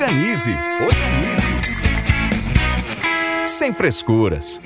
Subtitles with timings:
[0.00, 1.46] Organize, organize.
[3.44, 4.58] Sem frescuras.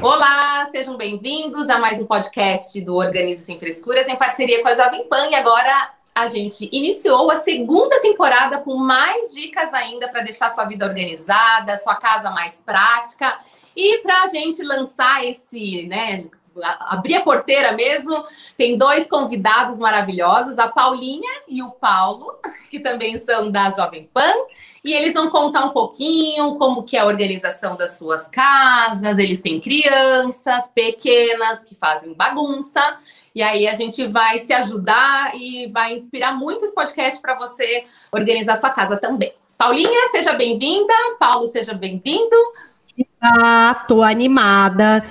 [0.00, 4.74] Olá, sejam bem-vindos a mais um podcast do Organize Sem Frescuras em parceria com a
[4.76, 5.26] Jovem Pan.
[5.28, 10.64] E agora a gente iniciou a segunda temporada com mais dicas ainda para deixar sua
[10.64, 13.40] vida organizada, sua casa mais prática.
[13.74, 16.26] E para a gente lançar esse, né,
[16.62, 18.24] abrir a porteira mesmo,
[18.56, 22.38] tem dois convidados maravilhosos, a Paulinha e o Paulo,
[22.70, 24.32] que também são da Jovem Pan,
[24.84, 29.42] e eles vão contar um pouquinho como que é a organização das suas casas, eles
[29.42, 32.98] têm crianças pequenas que fazem bagunça,
[33.34, 38.56] e aí a gente vai se ajudar e vai inspirar muitos podcasts para você organizar
[38.56, 39.32] sua casa também.
[39.56, 40.94] Paulinha, seja bem-vinda.
[41.18, 42.36] Paulo, seja bem-vindo.
[43.20, 45.04] Ah, tô animada.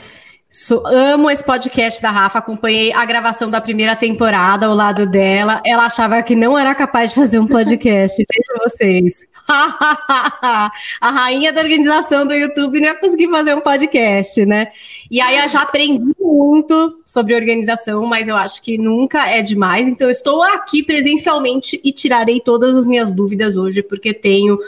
[0.60, 5.62] So, amo esse podcast da Rafa, acompanhei a gravação da primeira temporada ao lado dela.
[5.64, 8.18] Ela achava que não era capaz de fazer um podcast.
[8.28, 9.27] Veja vocês.
[9.48, 10.72] a
[11.12, 14.70] rainha da organização do YouTube não ia conseguir fazer um podcast, né?
[15.12, 19.88] E aí eu já aprendi muito sobre organização, mas eu acho que nunca é demais.
[19.88, 24.60] Então estou aqui presencialmente e tirarei todas as minhas dúvidas hoje, porque tenho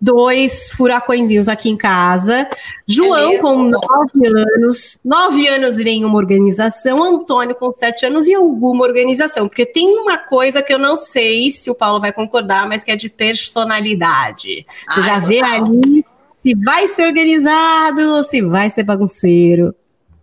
[0.00, 2.48] dois furacõezinhos aqui em casa.
[2.86, 8.34] João é com nove anos, nove anos em nenhuma organização, Antônio com sete anos e
[8.34, 12.68] alguma organização, porque tem uma coisa que eu não sei se o Paulo vai concordar,
[12.68, 14.64] mas que é de personalidade.
[14.88, 16.04] Você Ai, já vê ali
[16.36, 19.74] se vai ser organizado ou se vai ser bagunceiro.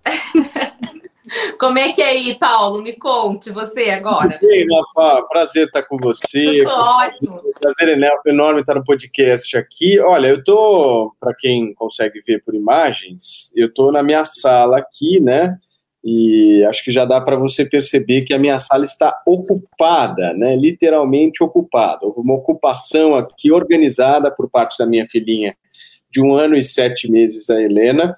[1.59, 2.81] Como é que é aí, Paulo?
[2.81, 4.37] Me conte, você agora.
[4.41, 6.59] E aí, Rafa, prazer estar com você.
[6.59, 7.41] Tudo ótimo.
[7.59, 9.99] Prazer enorme estar no podcast aqui.
[9.99, 15.19] Olha, eu tô, para quem consegue ver por imagens, eu tô na minha sala aqui,
[15.19, 15.57] né?
[16.03, 20.55] E acho que já dá para você perceber que a minha sala está ocupada, né?
[20.55, 22.05] Literalmente ocupada.
[22.05, 25.57] Uma ocupação aqui organizada por parte da minha filhinha
[26.11, 28.13] de um ano e sete meses, a Helena.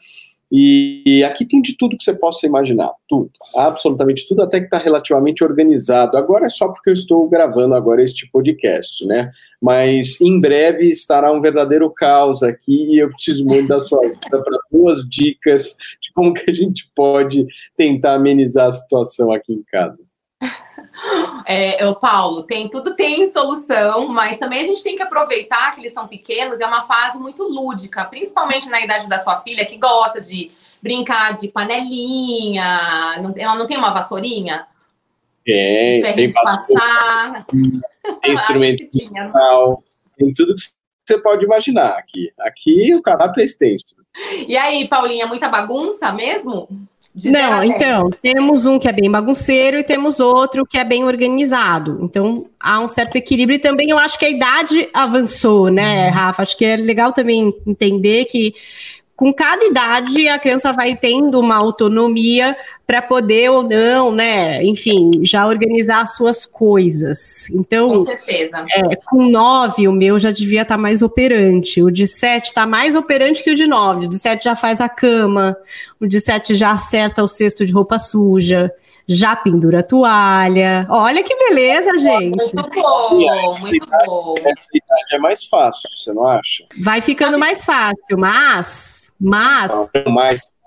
[0.49, 4.77] E aqui tem de tudo que você possa imaginar, tudo, absolutamente tudo, até que está
[4.77, 6.15] relativamente organizado.
[6.15, 9.29] Agora é só porque eu estou gravando agora este podcast, né?
[9.61, 14.41] Mas em breve estará um verdadeiro caos aqui e eu preciso muito da sua ajuda
[14.41, 19.63] para duas dicas de como que a gente pode tentar amenizar a situação aqui em
[19.63, 20.06] casa.
[21.45, 25.79] É, o Paulo, tem tudo tem solução, mas também a gente tem que aproveitar que
[25.79, 29.77] eles são pequenos, é uma fase muito lúdica, principalmente na idade da sua filha, que
[29.77, 33.19] gosta de brincar de panelinha.
[33.21, 34.67] Não, ela não tem uma vassourinha?
[35.45, 37.45] Tem, tem passar.
[38.21, 38.87] Tem instrumento
[40.17, 40.61] tem tudo que
[41.05, 42.31] você pode imaginar aqui.
[42.39, 43.95] Aqui o cardápio é extenso.
[44.47, 46.67] E aí, Paulinha, muita bagunça mesmo?
[47.25, 51.97] Não, então, temos um que é bem bagunceiro e temos outro que é bem organizado.
[52.01, 56.43] Então, há um certo equilíbrio e também eu acho que a idade avançou, né, Rafa?
[56.43, 58.53] Acho que é legal também entender que
[59.17, 62.55] com cada idade a criança vai tendo uma autonomia
[62.85, 67.49] para poder ou não, né, enfim, já organizar as suas coisas.
[67.49, 68.63] Então, com certeza.
[68.71, 71.81] É, com nove, o meu já devia estar tá mais operante.
[71.81, 74.05] O de sete está mais operante que o de nove.
[74.05, 75.57] O de sete já faz a cama,
[75.99, 78.71] o de sete já acerta o cesto de roupa suja
[79.07, 80.85] já pendura a toalha.
[80.89, 82.53] Olha que beleza, gente.
[82.53, 84.33] Muito bom, muito bom.
[84.39, 86.65] Essa idade é mais fácil, você não acha?
[86.83, 89.71] Vai ficando mais fácil, mas, mas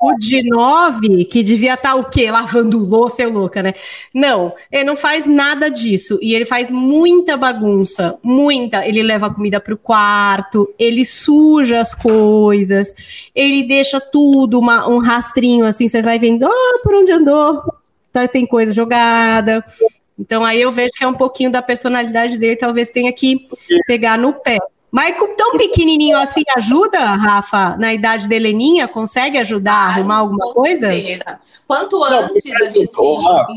[0.00, 2.30] o de nove, que devia estar tá o quê?
[2.30, 3.74] Lavando louça, é louca, né?
[4.14, 6.18] Não, ele não faz nada disso.
[6.22, 8.86] E ele faz muita bagunça, muita.
[8.86, 12.94] Ele leva a comida para o quarto, ele suja as coisas,
[13.34, 17.62] ele deixa tudo uma, um rastrinho assim, você vai vendo, oh, por onde andou,
[18.10, 19.62] tá, tem coisa jogada.
[20.18, 23.46] Então aí eu vejo que é um pouquinho da personalidade dele, talvez tenha que
[23.86, 24.58] pegar no pé.
[24.90, 28.88] Mas tão pequenininho assim ajuda, Rafa, na idade da Heleninha?
[28.88, 30.86] Consegue ajudar a arrumar alguma coisa?
[30.86, 31.40] Certeza.
[31.66, 32.98] Quanto antes Não, a gente...
[32.98, 33.54] Ô, Rafa,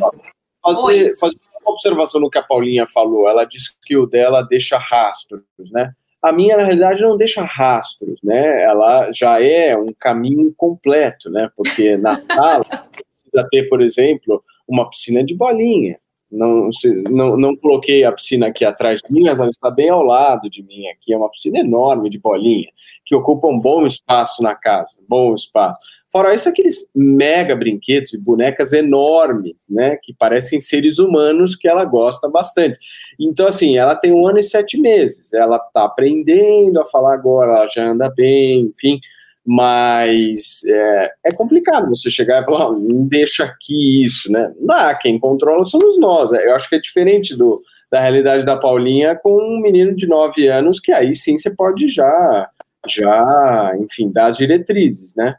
[0.61, 3.27] fazer, fazer uma observação no que a Paulinha falou.
[3.27, 5.91] Ela disse que o dela deixa rastros, né?
[6.21, 8.63] A minha, na realidade, não deixa rastros, né?
[8.63, 11.49] Ela já é um caminho completo, né?
[11.55, 12.63] Porque na sala
[13.11, 15.99] precisa ter, por exemplo, uma piscina de bolinha.
[16.33, 16.69] Não,
[17.11, 20.49] não, não coloquei a piscina aqui atrás de mim, mas ela está bem ao lado
[20.49, 21.13] de mim aqui.
[21.13, 22.69] É uma piscina enorme de bolinha,
[23.05, 25.79] que ocupa um bom espaço na casa, bom espaço.
[26.11, 31.85] Fora isso, aqueles mega brinquedos e bonecas enormes, né, que parecem seres humanos que ela
[31.85, 32.77] gosta bastante.
[33.19, 37.53] Então, assim, ela tem um ano e sete meses, ela está aprendendo a falar agora,
[37.53, 38.99] ela já anda bem, enfim
[39.45, 44.53] mas é, é, complicado você chegar e falar, deixa aqui isso, né?
[44.59, 46.31] Não quem controla somos nós.
[46.31, 47.61] É, eu acho que é diferente do,
[47.91, 51.89] da realidade da Paulinha com um menino de 9 anos, que aí sim você pode
[51.89, 52.49] já,
[52.87, 55.35] já enfim, dar as diretrizes, né?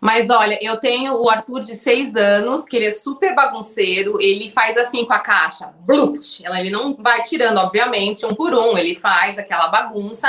[0.00, 4.50] Mas olha, eu tenho o Arthur de seis anos, que ele é super bagunceiro, ele
[4.50, 6.42] faz assim com a caixa, bluft.
[6.44, 10.28] Ele não vai tirando, obviamente, um por um, ele faz aquela bagunça.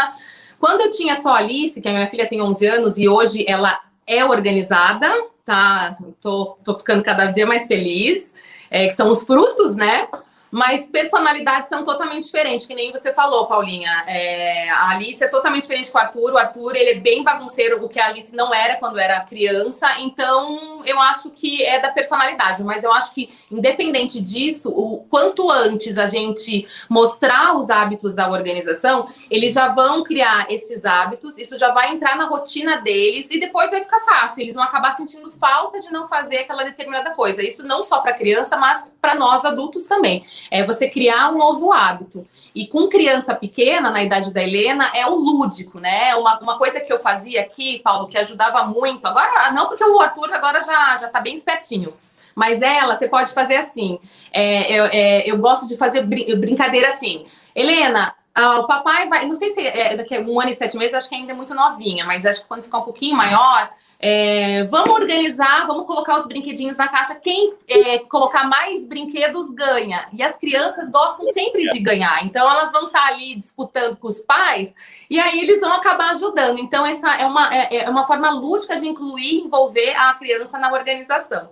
[0.64, 3.44] Quando eu tinha só a Alice, que a minha filha tem 11 anos e hoje
[3.46, 5.14] ela é organizada,
[5.44, 5.92] tá?
[6.22, 8.34] Tô, tô ficando cada dia mais feliz,
[8.72, 10.08] é, que são os frutos, né?
[10.54, 14.04] Mas personalidades são totalmente diferentes, que nem você falou, Paulinha.
[14.06, 16.32] É, a Alice é totalmente diferente com o Arthur.
[16.32, 19.88] O Arthur, ele é bem bagunceiro, o que a Alice não era quando era criança.
[20.02, 22.64] Então, eu acho que é da personalidade.
[22.64, 28.30] Mas eu acho que, independente disso, o quanto antes a gente mostrar os hábitos da
[28.30, 33.40] organização, eles já vão criar esses hábitos, isso já vai entrar na rotina deles e
[33.40, 34.44] depois vai ficar fácil.
[34.44, 37.42] Eles vão acabar sentindo falta de não fazer aquela determinada coisa.
[37.42, 41.72] Isso não só para criança, mas para nós adultos também é você criar um novo
[41.72, 42.28] hábito.
[42.56, 46.16] E com criança pequena, na idade da Helena, é o lúdico, né?
[46.16, 49.08] Uma, uma coisa que eu fazia aqui, Paulo, que ajudava muito.
[49.08, 51.94] Agora, não porque o Arthur agora já, já tá bem espertinho.
[52.36, 54.00] Mas ela, você pode fazer assim.
[54.32, 57.26] É, eu, é, eu gosto de fazer brin brincadeira assim.
[57.56, 59.26] Helena, ah, o papai vai.
[59.26, 61.36] Não sei se é daqui a um ano e sete meses, acho que ainda é
[61.36, 63.70] muito novinha, mas acho que quando ficar um pouquinho maior,
[64.06, 67.16] é, vamos organizar, vamos colocar os brinquedinhos na caixa.
[67.16, 70.10] Quem é, colocar mais brinquedos ganha.
[70.12, 72.22] E as crianças gostam sempre de ganhar.
[72.26, 74.76] Então elas vão estar ali disputando com os pais
[75.10, 76.60] e aí eles vão acabar ajudando.
[76.60, 80.70] Então essa é uma, é, é uma forma lúdica de incluir, envolver a criança na
[80.74, 81.52] organização.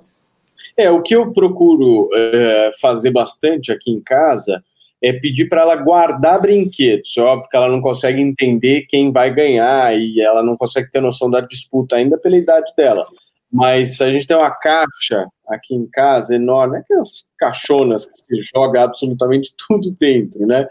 [0.76, 4.62] É, o que eu procuro é, fazer bastante aqui em casa
[5.02, 7.18] é pedir para ela guardar brinquedos.
[7.18, 11.02] É óbvio que ela não consegue entender quem vai ganhar e ela não consegue ter
[11.02, 13.08] noção da disputa ainda pela idade dela.
[13.52, 18.84] Mas a gente tem uma caixa aqui em casa enorme, aquelas caixonas que se joga
[18.84, 20.68] absolutamente tudo dentro, né?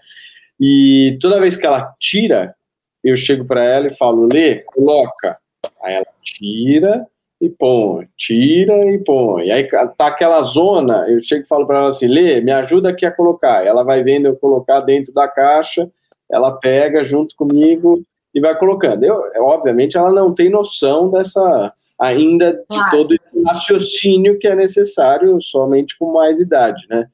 [0.59, 2.55] E toda vez que ela tira,
[3.03, 5.39] eu chego para ela e falo: Lê, coloca.
[5.83, 7.07] Aí ela tira,
[7.41, 9.51] e põe, tira e põe.
[9.51, 9.67] Aí
[9.97, 13.11] tá aquela zona, eu chego e falo para ela assim, Lê, me ajuda aqui a
[13.11, 13.65] colocar.
[13.65, 15.91] Ela vai vendo eu colocar dentro da caixa,
[16.31, 18.03] ela pega junto comigo
[18.35, 19.05] e vai colocando.
[19.05, 22.91] Eu, obviamente ela não tem noção dessa ainda de claro.
[22.91, 27.07] todo esse raciocínio que é necessário somente com mais idade, né?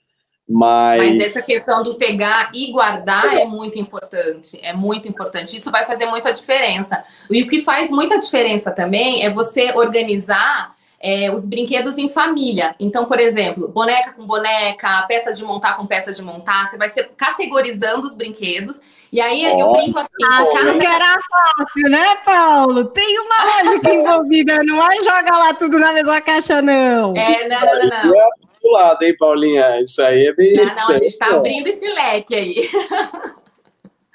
[0.48, 0.98] Mas...
[0.98, 4.58] Mas essa questão do pegar e guardar é muito importante.
[4.62, 5.56] É muito importante.
[5.56, 7.02] Isso vai fazer muita diferença.
[7.30, 12.74] E o que faz muita diferença também é você organizar é, os brinquedos em família.
[12.78, 16.88] Então, por exemplo, boneca com boneca, peça de montar com peça de montar, você vai
[16.88, 18.80] ser categorizando os brinquedos.
[19.12, 20.08] E aí oh, eu brinco assim.
[20.24, 22.84] Achando que era fácil, né, Paulo?
[22.86, 27.14] Tem uma lógica envolvida, não é jogar lá tudo na mesma caixa, não.
[27.16, 28.10] É, não, não, não.
[28.10, 29.80] não do lado, hein, Paulinha?
[29.82, 30.54] Isso aí é bem.
[30.54, 32.68] Não, não, a gente está abrindo esse leque aí.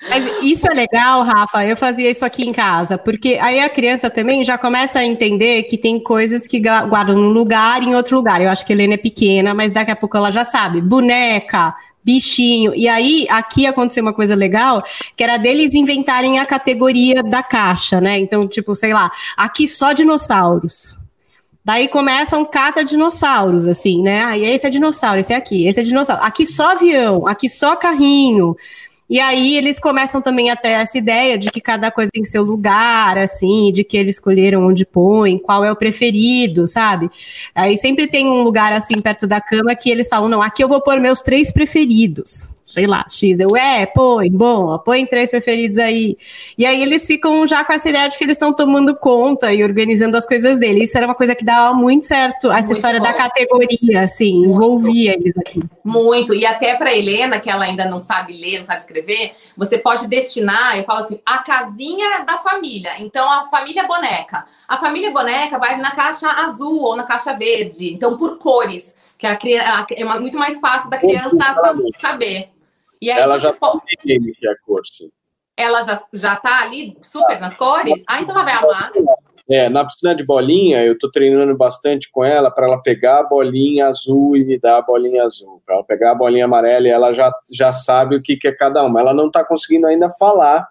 [0.09, 1.63] Mas isso é legal, Rafa.
[1.63, 5.63] Eu fazia isso aqui em casa, porque aí a criança também já começa a entender
[5.63, 8.41] que tem coisas que guardam num lugar e em outro lugar.
[8.41, 10.81] Eu acho que a Helena é pequena, mas daqui a pouco ela já sabe.
[10.81, 12.73] Boneca, bichinho.
[12.73, 14.83] E aí, aqui aconteceu uma coisa legal,
[15.15, 18.17] que era deles inventarem a categoria da caixa, né?
[18.17, 21.00] Então, tipo, sei lá, aqui só dinossauros.
[21.63, 24.23] Daí começam cata dinossauros, assim, né?
[24.23, 26.23] Aí esse é dinossauro, esse é aqui, esse é dinossauro.
[26.23, 28.55] Aqui só avião, aqui só carrinho.
[29.07, 32.43] E aí eles começam também a ter essa ideia de que cada coisa tem seu
[32.43, 37.11] lugar, assim, de que eles escolheram onde põe, qual é o preferido, sabe?
[37.53, 40.67] Aí sempre tem um lugar assim perto da cama que eles falam, não, aqui eu
[40.69, 43.39] vou pôr meus três preferidos sei lá, X.
[43.39, 46.17] Eu, é, põe, bom, põe três preferidos aí.
[46.57, 49.63] E aí eles ficam já com essa ideia de que eles estão tomando conta e
[49.63, 50.83] organizando as coisas dele.
[50.83, 53.05] Isso era uma coisa que dava muito certo, essa muito história bom.
[53.05, 55.59] da categoria, assim, muito envolvia eles aqui.
[55.83, 56.33] Muito.
[56.33, 60.07] E até para Helena, que ela ainda não sabe ler, não sabe escrever, você pode
[60.07, 62.93] destinar, eu falo assim, a casinha da família.
[62.99, 64.45] Então, a família boneca.
[64.67, 67.93] A família boneca vai na caixa azul ou na caixa verde.
[67.93, 68.95] Então, por cores
[69.39, 71.37] que a, é muito mais fácil da criança
[71.99, 72.49] saber.
[73.01, 73.81] E aí ela já pode...
[73.91, 75.09] entende que é a cor, sim.
[75.57, 78.03] Ela já, já tá ali super nas cores?
[78.07, 78.91] Ah, então ela vai amar.
[79.49, 83.27] É, na piscina de bolinha, eu tô treinando bastante com ela para ela pegar a
[83.27, 85.61] bolinha azul e me dar a bolinha azul.
[85.65, 88.55] Para ela pegar a bolinha amarela e ela já, já sabe o que, que é
[88.55, 88.99] cada uma.
[88.99, 90.67] Ela não tá conseguindo ainda falar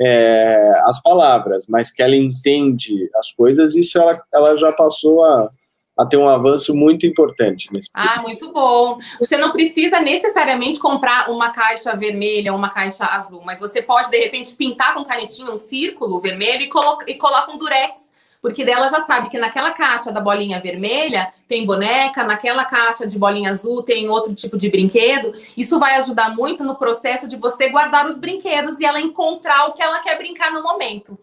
[0.00, 5.50] é, as palavras, mas que ela entende as coisas, isso ela, ela já passou a,
[5.96, 7.68] a ter um avanço muito importante.
[7.72, 8.98] Nesse ah, muito bom.
[9.18, 14.10] Você não precisa necessariamente comprar uma caixa vermelha ou uma caixa azul, mas você pode,
[14.10, 18.62] de repente, pintar com canetinha um círculo vermelho e, colo e coloca um durex porque
[18.62, 23.48] dela já sabe que naquela caixa da bolinha vermelha tem boneca, naquela caixa de bolinha
[23.48, 25.32] azul tem outro tipo de brinquedo.
[25.56, 29.72] Isso vai ajudar muito no processo de você guardar os brinquedos e ela encontrar o
[29.72, 31.18] que ela quer brincar no momento.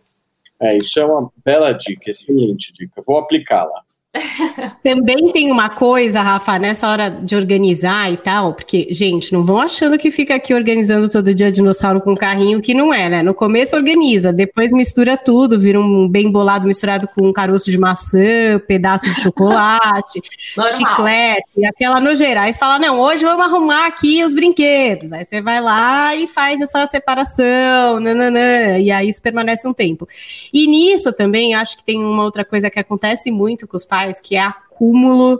[0.60, 3.04] É, isso é uma bela dica, excelente dica.
[3.06, 3.84] Vou aplicá-la.
[4.84, 9.60] Também tem uma coisa, Rafa, nessa hora de organizar e tal, porque, gente, não vão
[9.60, 13.24] achando que fica aqui organizando todo dia dinossauro com carrinho, que não é, né?
[13.24, 17.78] No começo organiza, depois mistura tudo, vira um bem bolado misturado com um caroço de
[17.78, 20.22] maçã, pedaço de chocolate,
[20.76, 25.14] chiclete, aquela no gerais, fala, não, hoje vamos arrumar aqui os brinquedos.
[25.14, 30.06] Aí você vai lá e faz essa separação, nananã, e aí isso permanece um tempo.
[30.54, 34.01] E nisso também, acho que tem uma outra coisa que acontece muito com os pais,
[34.24, 35.40] que é acúmulo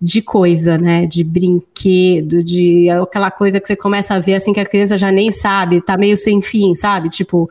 [0.00, 1.06] de coisa, né?
[1.06, 5.10] De brinquedo, de aquela coisa que você começa a ver assim que a criança já
[5.10, 7.08] nem sabe, tá meio sem fim, sabe?
[7.08, 7.50] Tipo,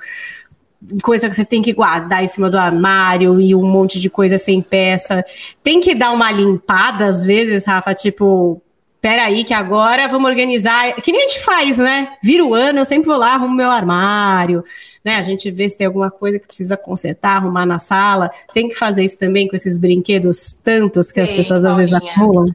[1.03, 4.37] coisa que você tem que guardar em cima do armário e um monte de coisa
[4.37, 5.23] sem peça.
[5.63, 8.61] Tem que dar uma limpada às vezes, Rafa, tipo,
[9.01, 10.93] peraí, que agora vamos organizar.
[10.95, 12.17] Que nem a gente faz, né?
[12.23, 14.63] Vira o ano, eu sempre vou lá, arrumo meu armário,
[15.03, 15.15] né?
[15.15, 18.31] A gente vê se tem alguma coisa que precisa consertar, arrumar na sala.
[18.53, 21.93] Tem que fazer isso também com esses brinquedos tantos que Sim, as pessoas às vezes
[21.93, 22.47] acumulam.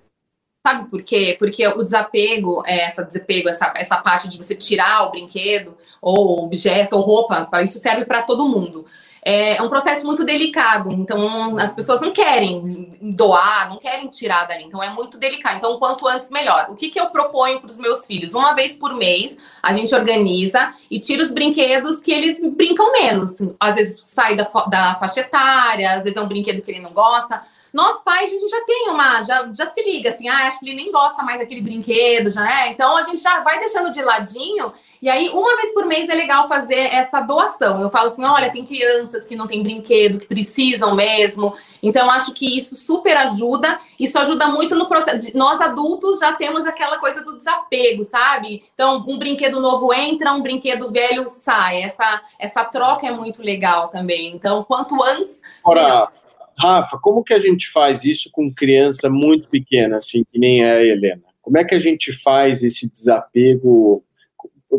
[0.66, 1.34] Sabe por quê?
[1.38, 6.44] Porque o desapego, é, essa desapego, essa, essa parte de você tirar o brinquedo, ou
[6.44, 8.86] objeto, ou roupa, isso serve para todo mundo
[9.24, 10.90] é um processo muito delicado.
[10.90, 14.64] Então, as pessoas não querem doar, não querem tirar dali.
[14.64, 15.58] Então, é muito delicado.
[15.58, 16.66] Então, quanto antes, melhor.
[16.70, 18.34] O que, que eu proponho para os meus filhos?
[18.34, 23.36] Uma vez por mês, a gente organiza e tira os brinquedos que eles brincam menos.
[23.60, 26.92] Às vezes, sai da, da faixa etária, às vezes é um brinquedo que ele não
[26.92, 27.42] gosta.
[27.72, 30.66] Nós pais, a gente já tem uma, já, já se liga assim, ah, acho que
[30.66, 32.68] ele nem gosta mais daquele brinquedo, já é.
[32.70, 36.14] Então a gente já vai deixando de ladinho e aí, uma vez por mês é
[36.14, 37.80] legal fazer essa doação.
[37.80, 41.56] Eu falo assim: olha, tem crianças que não têm brinquedo, que precisam mesmo.
[41.82, 43.80] Então, acho que isso super ajuda.
[43.98, 45.36] Isso ajuda muito no processo.
[45.36, 48.64] Nós adultos já temos aquela coisa do desapego, sabe?
[48.74, 51.82] Então, um brinquedo novo entra, um brinquedo velho sai.
[51.82, 54.32] Essa, essa troca é muito legal também.
[54.32, 55.42] Então, quanto antes.
[55.64, 56.12] Ora,
[56.58, 60.72] Rafa, como que a gente faz isso com criança muito pequena, assim, que nem é
[60.72, 61.22] a Helena?
[61.40, 64.04] Como é que a gente faz esse desapego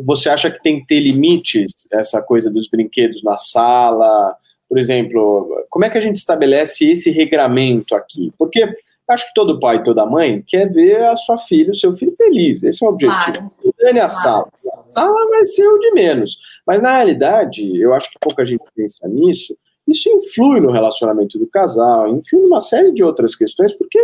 [0.06, 4.36] você acha que tem que ter limites, essa coisa dos brinquedos na sala?
[4.68, 8.34] Por exemplo, como é que a gente estabelece esse regramento aqui?
[8.38, 8.68] Porque
[9.08, 12.16] acho que todo pai e toda mãe quer ver a sua filha, o seu filho
[12.18, 12.64] feliz.
[12.64, 13.38] Esse é o objetivo.
[13.38, 13.76] Claro.
[13.80, 14.22] Dane a claro.
[14.22, 14.48] sala.
[14.76, 16.38] A sala vai ser o de menos.
[16.66, 19.56] Mas na realidade, eu acho que pouca gente pensa nisso.
[19.88, 24.00] Isso influi no relacionamento do casal, influi numa série de outras questões, porque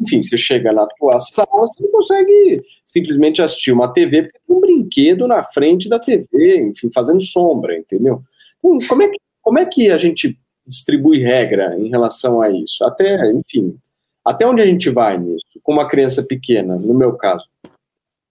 [0.00, 4.56] enfim, você chega na tua sala, você não consegue simplesmente assistir uma TV, porque tem
[4.56, 8.22] um brinquedo na frente da TV, enfim, fazendo sombra, entendeu?
[8.58, 12.84] Então, como é que, como é que a gente distribui regra em relação a isso?
[12.84, 13.76] Até, enfim,
[14.24, 15.44] até onde a gente vai nisso?
[15.62, 17.44] Com uma criança pequena, no meu caso.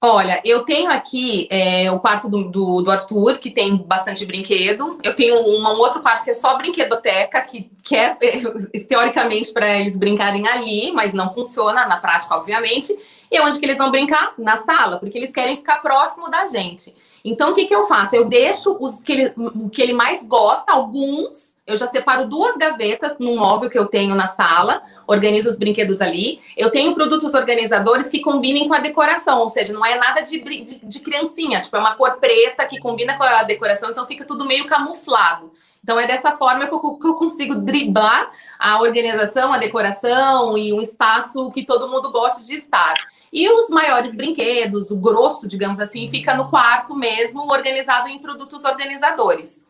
[0.05, 4.99] Olha, eu tenho aqui é, o quarto do, do, do, Arthur, que tem bastante brinquedo.
[5.01, 8.13] Eu tenho uma, um outro quarto que é só brinquedoteca, que, que é
[8.85, 12.93] teoricamente para eles brincarem ali, mas não funciona na prática, obviamente.
[13.31, 14.33] E onde que eles vão brincar?
[14.37, 16.93] Na sala, porque eles querem ficar próximo da gente.
[17.23, 18.13] Então, o que, que eu faço?
[18.13, 22.57] Eu deixo os que ele, o que ele mais gosta, alguns, eu já separo duas
[22.57, 26.41] gavetas no móvel que eu tenho na sala, organizo os brinquedos ali.
[26.55, 30.39] Eu tenho produtos organizadores que combinem com a decoração, ou seja, não é nada de,
[30.39, 34.25] de, de criancinha, tipo, é uma cor preta que combina com a decoração, então fica
[34.25, 35.51] tudo meio camuflado.
[35.83, 40.71] Então é dessa forma que eu, que eu, consigo driblar a organização, a decoração e
[40.71, 42.93] um espaço que todo mundo gosta de estar.
[43.33, 48.63] E os maiores brinquedos, o grosso, digamos assim, fica no quarto mesmo, organizado em produtos
[48.63, 49.65] organizadores.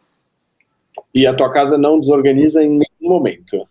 [1.16, 3.68] E a tua casa não desorganiza em nenhum momento.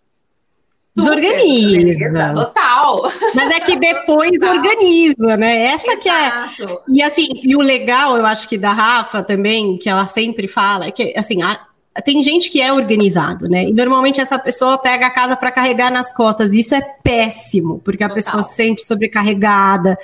[0.94, 2.34] Desorganiza.
[2.34, 3.10] Total.
[3.34, 4.56] Mas é que depois total.
[4.56, 5.64] organiza, né?
[5.66, 6.00] Essa Exato.
[6.02, 6.78] que é.
[6.88, 10.86] E assim, e o legal, eu acho que da Rafa também, que ela sempre fala,
[10.86, 11.58] é que assim, a,
[12.04, 13.64] tem gente que é organizado, né?
[13.64, 16.52] E normalmente essa pessoa pega a casa para carregar nas costas.
[16.52, 18.24] Isso é péssimo, porque a Total.
[18.24, 19.98] pessoa se sente sobrecarregada.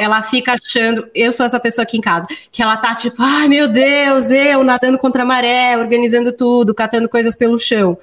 [0.00, 3.48] Ela fica achando, eu sou essa pessoa aqui em casa, que ela tá tipo, ai
[3.48, 7.98] meu Deus, eu nadando contra a maré, organizando tudo, catando coisas pelo chão.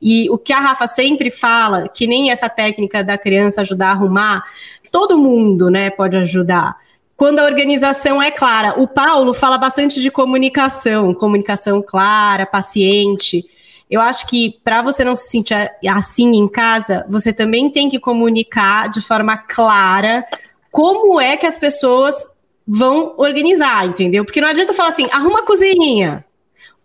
[0.00, 3.92] E o que a Rafa sempre fala, que nem essa técnica da criança ajudar a
[3.92, 4.44] arrumar,
[4.90, 6.76] todo mundo, né, pode ajudar
[7.16, 8.78] quando a organização é clara.
[8.78, 13.46] O Paulo fala bastante de comunicação, comunicação clara, paciente.
[13.90, 15.54] Eu acho que para você não se sentir
[15.88, 20.26] assim em casa, você também tem que comunicar de forma clara
[20.70, 22.36] como é que as pessoas
[22.68, 24.24] vão organizar, entendeu?
[24.24, 26.25] Porque não adianta falar assim, arruma a cozinha.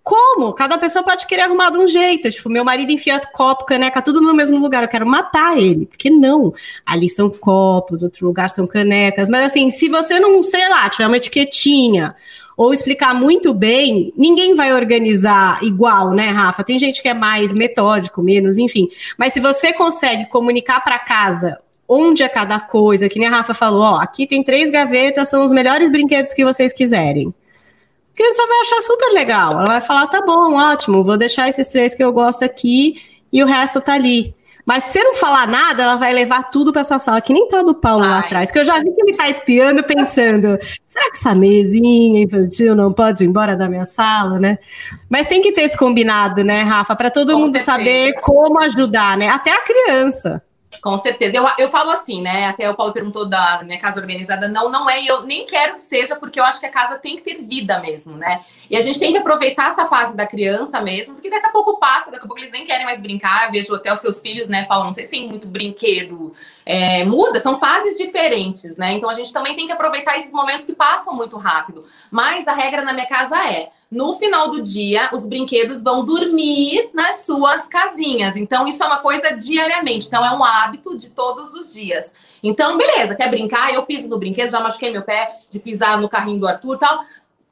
[0.04, 0.52] Como?
[0.54, 2.30] Cada pessoa pode querer arrumar de um jeito.
[2.30, 4.84] Tipo, meu marido enfia copo, caneca, tudo no mesmo lugar.
[4.84, 5.86] Eu quero matar ele.
[5.86, 6.54] Porque não?
[6.86, 9.30] Ali são copos, outro lugar são canecas.
[9.30, 12.16] Mas assim, se você não, sei lá, tiver uma etiquetinha
[12.58, 16.64] ou explicar muito bem, ninguém vai organizar igual, né, Rafa?
[16.64, 18.90] Tem gente que é mais metódico, menos, enfim.
[19.18, 23.54] Mas se você consegue comunicar para casa onde é cada coisa, que nem a Rafa
[23.54, 27.34] falou, ó, aqui tem três gavetas, são os melhores brinquedos que vocês quiserem
[28.22, 29.54] criança vai achar super legal.
[29.54, 33.02] Ela vai falar: tá bom, ótimo, vou deixar esses três que eu gosto aqui
[33.32, 34.36] e o resto tá ali.
[34.64, 37.48] Mas se você não falar nada, ela vai levar tudo para essa sala, que nem
[37.48, 38.10] tá do Paulo Ai.
[38.12, 42.22] lá atrás, que eu já vi que ele tá espiando, pensando: será que essa mesinha
[42.22, 44.60] infantil não pode ir embora da minha sala, né?
[45.10, 47.72] Mas tem que ter esse combinado, né, Rafa, para todo Com mundo certeza.
[47.72, 49.30] saber como ajudar, né?
[49.30, 50.44] Até a criança.
[50.82, 51.38] Com certeza.
[51.38, 52.48] Eu, eu falo assim, né?
[52.48, 54.48] Até o Paulo perguntou da minha casa organizada.
[54.48, 55.04] Não, não é.
[55.04, 57.80] Eu nem quero que seja, porque eu acho que a casa tem que ter vida
[57.80, 58.44] mesmo, né?
[58.68, 61.78] E a gente tem que aproveitar essa fase da criança mesmo, porque daqui a pouco
[61.78, 63.46] passa, daqui a pouco eles nem querem mais brincar.
[63.46, 64.86] Eu vejo até os seus filhos, né, Paulo?
[64.86, 66.34] Não sei se tem muito brinquedo.
[66.66, 68.94] É, muda, são fases diferentes, né?
[68.94, 71.86] Então a gente também tem que aproveitar esses momentos que passam muito rápido.
[72.10, 76.90] Mas a regra na minha casa é no final do dia, os brinquedos vão dormir
[76.94, 78.38] nas suas casinhas.
[78.38, 80.08] Então, isso é uma coisa diariamente.
[80.08, 82.14] Então, é um hábito de todos os dias.
[82.42, 83.74] Então, beleza, quer brincar?
[83.74, 86.80] Eu piso no brinquedo, já machuquei meu pé de pisar no carrinho do Arthur e
[86.80, 87.04] tal.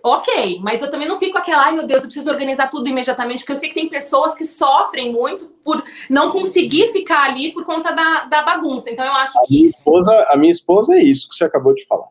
[0.01, 3.39] Ok, mas eu também não fico aquela, ai meu Deus, eu preciso organizar tudo imediatamente,
[3.39, 7.65] porque eu sei que tem pessoas que sofrem muito por não conseguir ficar ali por
[7.65, 8.89] conta da, da bagunça.
[8.89, 9.55] Então eu acho a que.
[9.55, 12.07] Minha esposa, a minha esposa é isso que você acabou de falar.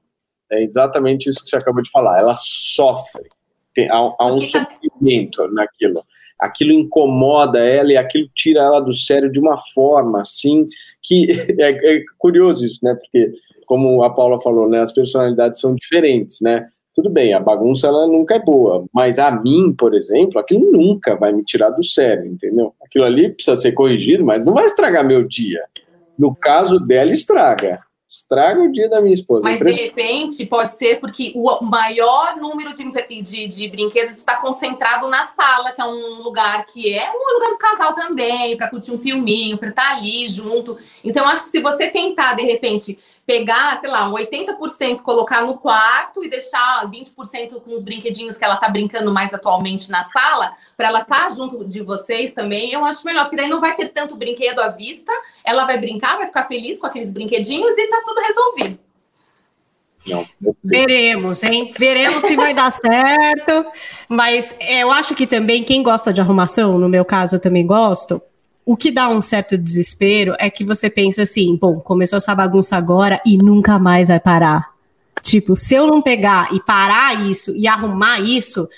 [0.52, 2.18] É exatamente isso que você acabou de falar.
[2.18, 3.26] Ela sofre
[3.78, 6.02] tem, há, há um tá sofrimento naquilo.
[6.40, 10.66] Aquilo incomoda ela e aquilo tira ela do sério de uma forma assim
[11.00, 11.28] que
[11.60, 12.96] é, é curioso isso, né?
[12.96, 13.32] Porque
[13.66, 16.66] como a Paula falou, né, as personalidades são diferentes, né?
[16.94, 21.14] Tudo bem, a bagunça ela nunca é boa, mas a mim, por exemplo, aquilo nunca
[21.14, 22.74] vai me tirar do sério, entendeu?
[22.82, 25.62] Aquilo ali precisa ser corrigido, mas não vai estragar meu dia.
[26.18, 27.78] No caso dela, estraga
[28.08, 29.42] estraga o dia da minha esposa.
[29.42, 35.08] Mas de repente pode ser porque o maior número de, de, de, brinquedos está concentrado
[35.08, 38.92] na sala, que é um lugar que é um lugar do casal também, para curtir
[38.92, 40.78] um filminho, para estar tá ali junto.
[41.04, 45.58] Então, acho que se você tentar, de repente, pegar, sei lá, um 80% colocar no
[45.58, 50.54] quarto e deixar 20% com os brinquedinhos que ela tá brincando mais atualmente na sala,
[50.74, 53.76] para ela estar tá junto de vocês também, eu acho melhor, porque daí não vai
[53.76, 55.12] ter tanto brinquedo à vista,
[55.44, 58.78] ela vai brincar, vai ficar feliz com aqueles brinquedinhos e tá tudo resolvido.
[60.06, 60.26] Não,
[60.64, 61.70] Veremos, hein?
[61.76, 63.66] Veremos se vai dar certo.
[64.08, 67.66] Mas é, eu acho que também quem gosta de arrumação, no meu caso eu também
[67.66, 68.22] gosto,
[68.68, 72.76] o que dá um certo desespero é que você pensa assim, bom, começou essa bagunça
[72.76, 74.74] agora e nunca mais vai parar.
[75.22, 78.68] Tipo, se eu não pegar e parar isso e arrumar isso,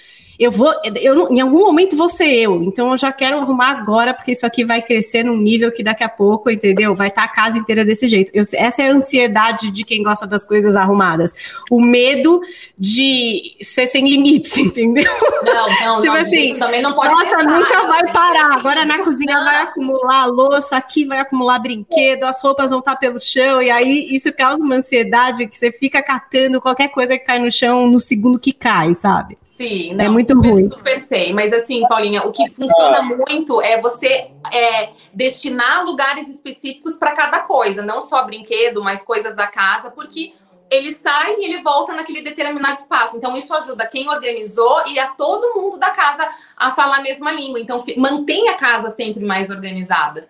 [0.41, 0.73] eu vou,
[1.03, 4.47] eu em algum momento vou ser eu, então eu já quero arrumar agora, porque isso
[4.47, 6.95] aqui vai crescer num nível que daqui a pouco, entendeu?
[6.95, 8.33] Vai estar tá a casa inteira desse jeito.
[8.33, 11.35] Eu, essa é a ansiedade de quem gosta das coisas arrumadas.
[11.71, 12.41] O medo
[12.79, 15.13] de ser sem limites, entendeu?
[15.43, 18.57] Não, não, tipo não, assim, também não pode Nossa, pensar, nunca vai parar.
[18.57, 19.45] Agora na cozinha não.
[19.45, 23.71] vai acumular louça, aqui vai acumular brinquedo, as roupas vão estar tá pelo chão, e
[23.71, 27.87] aí isso causa uma ansiedade que você fica catando qualquer coisa que cai no chão
[27.87, 29.37] no segundo que cai, sabe?
[29.61, 30.69] Sim, não, é muito super, ruim.
[30.69, 31.35] Super sei.
[31.35, 37.41] Mas assim, Paulinha, o que funciona muito é você é, destinar lugares específicos para cada
[37.41, 40.33] coisa, não só brinquedo, mas coisas da casa, porque
[40.71, 43.19] ele sai e ele volta naquele determinado espaço.
[43.19, 47.31] Então, isso ajuda quem organizou e a todo mundo da casa a falar a mesma
[47.31, 47.61] língua.
[47.61, 50.27] Então, mantenha a casa sempre mais organizada.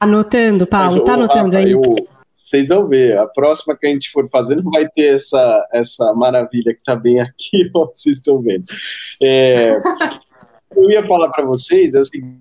[0.00, 1.70] Anotando, Paulo, mas, tá anotando Rafa, aí?
[1.70, 2.08] Eu
[2.48, 3.18] vocês vão ver.
[3.18, 6.96] A próxima que a gente for fazer não vai ter essa, essa maravilha que está
[6.96, 8.64] bem aqui, ó, vocês estão vendo.
[9.22, 9.76] É,
[10.74, 12.38] eu ia falar para vocês é o seguinte.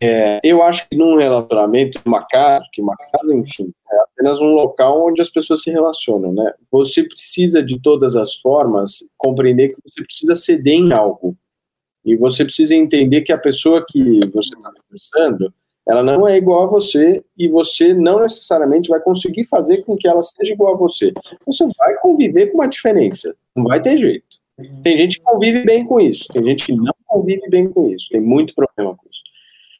[0.00, 4.54] É, eu acho que num relacionamento, uma casa, que uma casa, enfim, é apenas um
[4.54, 6.52] local onde as pessoas se relacionam, né?
[6.70, 11.36] Você precisa, de todas as formas, compreender que você precisa ceder em algo.
[12.04, 15.52] E você precisa entender que a pessoa que você está conversando,
[15.88, 20.06] ela não é igual a você e você não necessariamente vai conseguir fazer com que
[20.06, 21.12] ela seja igual a você.
[21.46, 24.38] Você vai conviver com uma diferença, não vai ter jeito.
[24.82, 28.08] Tem gente que convive bem com isso, tem gente que não convive bem com isso,
[28.10, 29.22] tem muito problema com isso.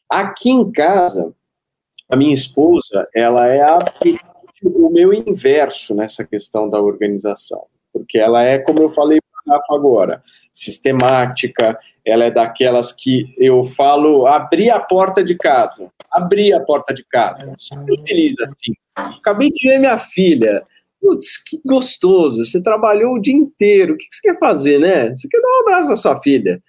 [0.09, 1.33] Aqui em casa,
[2.09, 3.77] a minha esposa, ela é a,
[4.63, 9.19] o meu inverso nessa questão da organização, porque ela é, como eu falei
[9.69, 11.77] agora, sistemática,
[12.09, 17.03] ela é daquelas que eu falo, abri a porta de casa, abri a porta de
[17.05, 18.73] casa, super feliz assim.
[18.95, 20.63] Acabei de ver minha filha,
[21.01, 25.09] putz, que gostoso, você trabalhou o dia inteiro, o que você quer fazer, né?
[25.09, 26.61] Você quer dar um abraço à sua filha.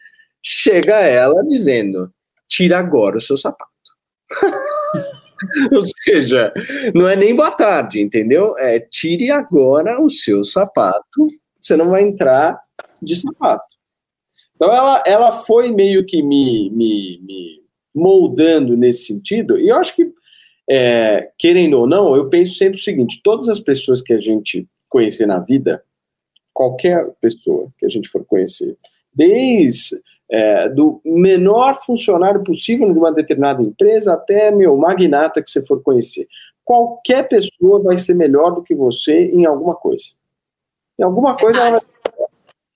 [0.42, 2.12] chega ela dizendo:
[2.48, 3.70] tira agora o seu sapato.
[5.72, 6.53] Ou seja,
[6.94, 8.57] não é nem boa tarde, entendeu?
[8.59, 11.26] É tire agora o seu sapato,
[11.59, 12.61] você não vai entrar
[13.03, 13.79] de sapato.
[14.61, 17.62] Então ela, ela foi meio que me, me, me
[17.94, 20.12] moldando nesse sentido, e eu acho que,
[20.68, 24.68] é, querendo ou não, eu penso sempre o seguinte: todas as pessoas que a gente
[24.87, 25.83] conhecer na vida,
[26.53, 28.77] qualquer pessoa que a gente for conhecer,
[29.14, 29.99] desde
[30.31, 35.83] é, do menor funcionário possível de uma determinada empresa até, meu, magnata que você for
[35.83, 36.29] conhecer.
[36.62, 40.05] Qualquer pessoa vai ser melhor do que você em alguma coisa.
[40.99, 41.81] Em alguma coisa ela vai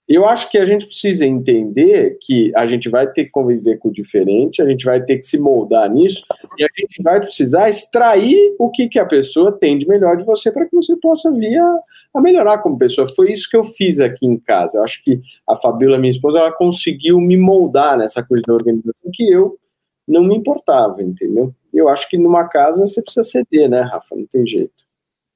[0.06, 3.88] eu acho que a gente precisa entender que a gente vai ter que conviver com
[3.88, 6.22] o diferente, a gente vai ter que se moldar nisso,
[6.58, 10.24] e a gente vai precisar extrair o que, que a pessoa tem de melhor de
[10.24, 11.78] você para que você possa vir a,
[12.14, 13.06] a, melhorar como pessoa.
[13.16, 14.76] Foi isso que eu fiz aqui em casa.
[14.78, 19.10] Eu acho que a Fabiola, minha esposa, ela conseguiu me moldar nessa coisa da organização
[19.12, 19.58] que eu
[20.06, 21.54] não me importava, entendeu?
[21.72, 24.14] Eu acho que numa casa você precisa ceder, né, Rafa?
[24.14, 24.83] Não tem jeito.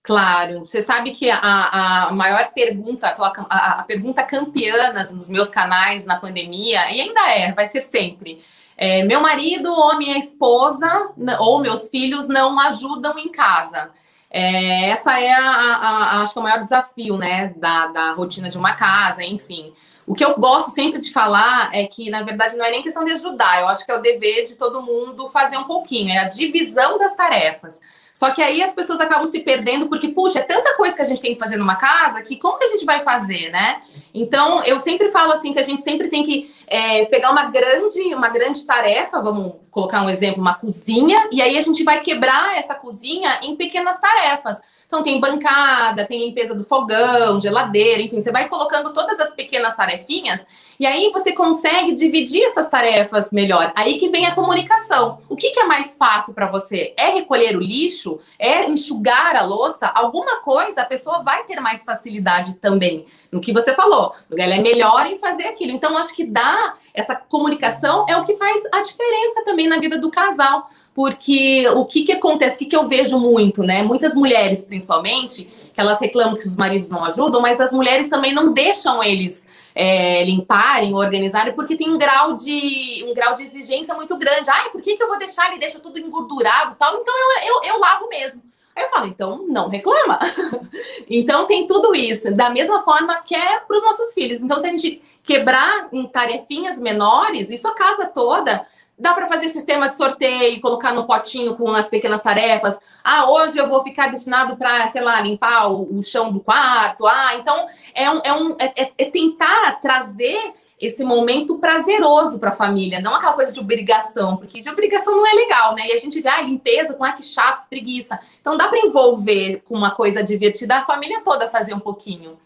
[0.09, 6.07] Claro, você sabe que a, a maior pergunta, a, a pergunta campeã nos meus canais
[6.07, 8.43] na pandemia, e ainda é, vai ser sempre.
[8.75, 13.91] É, meu marido ou minha esposa ou meus filhos não ajudam em casa.
[14.31, 18.49] É, essa é a, a, acho que é o maior desafio, né, da, da rotina
[18.49, 19.75] de uma casa, enfim.
[20.07, 23.05] O que eu gosto sempre de falar é que, na verdade, não é nem questão
[23.05, 26.17] de ajudar, eu acho que é o dever de todo mundo fazer um pouquinho, é
[26.21, 27.83] a divisão das tarefas.
[28.19, 31.05] Só que aí as pessoas acabam se perdendo porque, puxa, é tanta coisa que a
[31.05, 33.81] gente tem que fazer numa casa que como que a gente vai fazer, né?
[34.13, 38.13] Então, eu sempre falo assim que a gente sempre tem que é, pegar uma grande,
[38.13, 42.59] uma grande tarefa, vamos colocar um exemplo, uma cozinha, e aí a gente vai quebrar
[42.59, 44.61] essa cozinha em pequenas tarefas.
[44.89, 49.77] Então, tem bancada, tem limpeza do fogão, geladeira, enfim, você vai colocando todas as pequenas
[49.77, 50.45] tarefinhas
[50.79, 53.73] e aí você consegue dividir essas tarefas melhor.
[53.75, 55.19] Aí que vem a comunicação.
[55.29, 56.95] O que, que é mais fácil para você?
[56.97, 58.21] É recolher o lixo?
[58.39, 59.89] É enxugar a louça?
[59.89, 63.07] Alguma coisa a pessoa vai ter mais facilidade também.
[63.33, 65.73] No que você falou, ela é melhor em fazer aquilo.
[65.73, 69.99] Então, acho que dá essa comunicação é o que faz a diferença também na vida
[69.99, 73.85] do casal porque o que, que acontece, o que, que eu vejo muito, né?
[73.85, 78.33] Muitas mulheres, principalmente, que elas reclamam que os maridos não ajudam, mas as mulheres também
[78.33, 79.47] não deixam eles
[79.81, 84.51] é, limparem, organizarem, porque tem um grau de um grau de exigência muito grande.
[84.51, 86.99] Ai, por que, que eu vou deixar ele deixa tudo engordurado tal?
[87.01, 88.43] Então eu, eu, eu lavo mesmo.
[88.75, 90.19] Aí eu falo, então não reclama.
[91.09, 92.35] então tem tudo isso.
[92.35, 94.43] Da mesma forma que é para os nossos filhos.
[94.43, 98.67] Então, se a gente quebrar em tarefinhas menores, isso a casa toda
[98.99, 102.81] Dá para fazer sistema de sorteio, colocar no potinho com as pequenas tarefas.
[103.05, 107.07] Ah, hoje eu vou ficar destinado para, sei lá, limpar o, o, chão do quarto.
[107.07, 112.53] Ah, então é, um, é, um, é, é tentar trazer esse momento prazeroso para a
[112.53, 115.89] família, não aquela coisa de obrigação, porque de obrigação não é legal, né?
[115.89, 118.19] E a gente vê a ah, limpeza com ah, que chato, preguiça.
[118.41, 122.39] Então dá para envolver com uma coisa divertida a família toda fazer um pouquinho.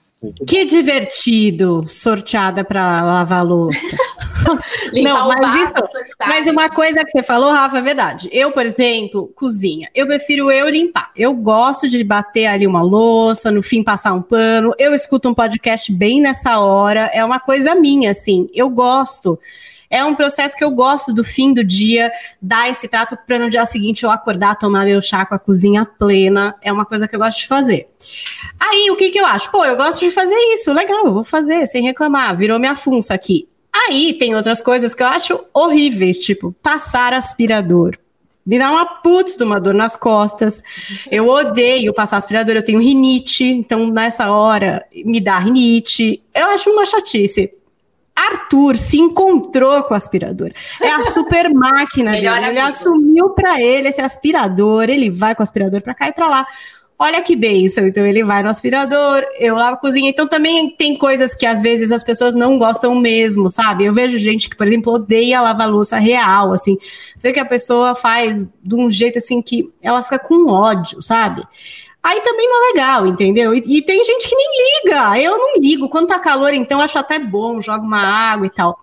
[0.47, 3.97] Que divertido, sorteada para lavar louça.
[5.03, 5.75] não, mas isso,
[6.17, 8.29] tá mas uma coisa que você falou, Rafa, é verdade.
[8.33, 9.89] Eu, por exemplo, cozinha.
[9.93, 11.11] Eu prefiro eu limpar.
[11.17, 14.73] Eu gosto de bater ali uma louça, no fim passar um pano.
[14.79, 17.11] Eu escuto um podcast bem nessa hora.
[17.13, 18.49] É uma coisa minha, assim.
[18.55, 19.39] Eu gosto.
[19.93, 23.51] É um processo que eu gosto do fim do dia, dar esse trato para no
[23.51, 26.55] dia seguinte eu acordar, tomar meu chá com a cozinha plena.
[26.63, 27.91] É uma coisa que eu gosto de fazer.
[28.59, 29.51] Aí, o que, que eu acho?
[29.51, 32.35] Pô, eu gosto de fazer isso, legal, eu vou fazer, sem reclamar.
[32.35, 33.47] Virou minha funça aqui.
[33.71, 37.99] Aí tem outras coisas que eu acho horríveis, tipo passar aspirador.
[38.47, 40.63] Me dá uma putz de uma dor nas costas.
[41.11, 46.23] Eu odeio passar aspirador, eu tenho rinite, então nessa hora me dá rinite.
[46.35, 47.53] Eu acho uma chatice.
[48.15, 50.53] Arthur se encontrou com o aspirador.
[50.81, 52.29] É a super máquina dele.
[52.29, 54.85] Ele assumiu para ele esse aspirador.
[54.89, 56.47] Ele vai com o aspirador para cá e para lá.
[56.99, 57.85] Olha que bênção.
[57.85, 60.09] Então ele vai no aspirador, eu lavo a cozinha.
[60.09, 63.85] Então também tem coisas que às vezes as pessoas não gostam mesmo, sabe?
[63.85, 66.79] Eu vejo gente que, por exemplo, odeia lavar louça real, assim.
[67.17, 71.03] Você vê que a pessoa faz de um jeito assim que ela fica com ódio,
[71.03, 71.43] sabe?
[72.03, 73.55] Aí também não é legal, entendeu?
[73.55, 74.49] E, e, tem gente que nem
[74.85, 75.19] liga.
[75.21, 75.89] Eu não ligo.
[75.89, 78.81] Quando tá calor, então, acho até bom, jogo uma água e tal.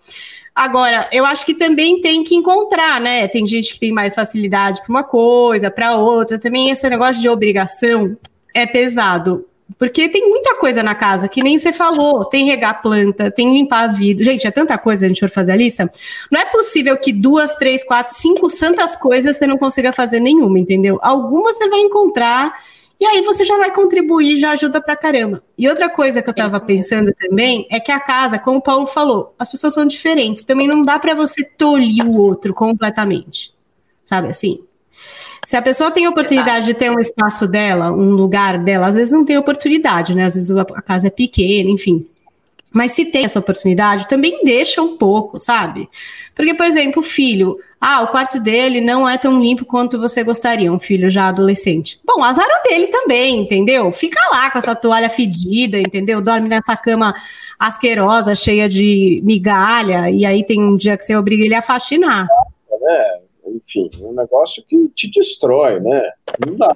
[0.56, 3.28] Agora, eu acho que também tem que encontrar, né?
[3.28, 6.40] Tem gente que tem mais facilidade para uma coisa, para outra.
[6.40, 8.18] Também esse negócio de obrigação
[8.54, 9.46] é pesado.
[9.78, 12.26] Porque tem muita coisa na casa que nem você falou.
[12.26, 14.24] Tem regar planta, tem limpar vidro.
[14.24, 15.92] Gente, é tanta coisa a gente for fazer a lista.
[16.32, 20.58] Não é possível que duas, três, quatro, cinco santas coisas você não consiga fazer nenhuma,
[20.58, 21.00] entendeu?
[21.02, 22.54] Algumas você vai encontrar
[23.00, 25.42] E aí você já vai contribuir, já ajuda pra caramba.
[25.58, 28.86] E outra coisa que eu tava pensando também é que a casa, como o Paulo
[28.86, 30.44] falou, as pessoas são diferentes.
[30.44, 33.54] Também não dá para você tolir o outro completamente.
[34.04, 34.60] Sabe assim?
[35.46, 38.96] Se a pessoa tem a oportunidade de ter um espaço dela, um lugar dela, às
[38.96, 40.26] vezes não tem oportunidade, né?
[40.26, 42.06] Às vezes a casa é pequena, enfim.
[42.72, 45.90] Mas se tem essa oportunidade, também deixa um pouco, sabe?
[46.36, 50.22] Porque, por exemplo, o filho, ah, o quarto dele não é tão limpo quanto você
[50.22, 52.00] gostaria, um filho já adolescente.
[52.06, 53.90] Bom, azar o dele também, entendeu?
[53.94, 56.22] Fica lá com essa toalha fedida, entendeu?
[56.22, 57.16] Dorme nessa cama
[57.58, 62.28] asquerosa, cheia de migalha, e aí tem um dia que você obriga ele a faxinar.
[62.82, 66.02] É, enfim, é um negócio que te destrói, né?
[66.46, 66.76] Não dá.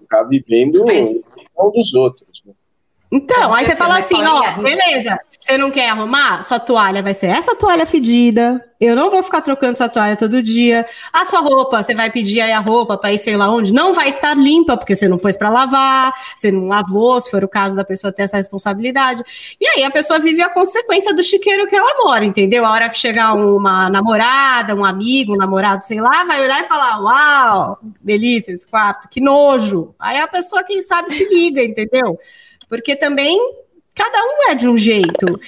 [0.00, 2.42] Ficar vivendo um dos outros.
[2.46, 2.54] Né?
[3.12, 6.42] Então, aí você fala assim, ó, beleza, você não quer arrumar?
[6.42, 8.64] Sua toalha vai ser essa toalha fedida.
[8.80, 10.84] Eu não vou ficar trocando essa toalha todo dia.
[11.12, 13.94] A sua roupa, você vai pedir aí a roupa para ir sei lá onde, não
[13.94, 17.48] vai estar limpa porque você não pôs para lavar, você não lavou, se for o
[17.48, 19.22] caso da pessoa ter essa responsabilidade.
[19.60, 22.64] E aí a pessoa vive a consequência do chiqueiro que ela mora, entendeu?
[22.66, 26.68] A hora que chegar uma namorada, um amigo, um namorado, sei lá, vai olhar e
[26.68, 29.94] falar: "Uau, delícia esse quarto, que nojo".
[30.00, 32.18] Aí a pessoa quem sabe se liga, entendeu?
[32.68, 33.38] Porque também
[33.98, 35.40] Cada um é de um jeito.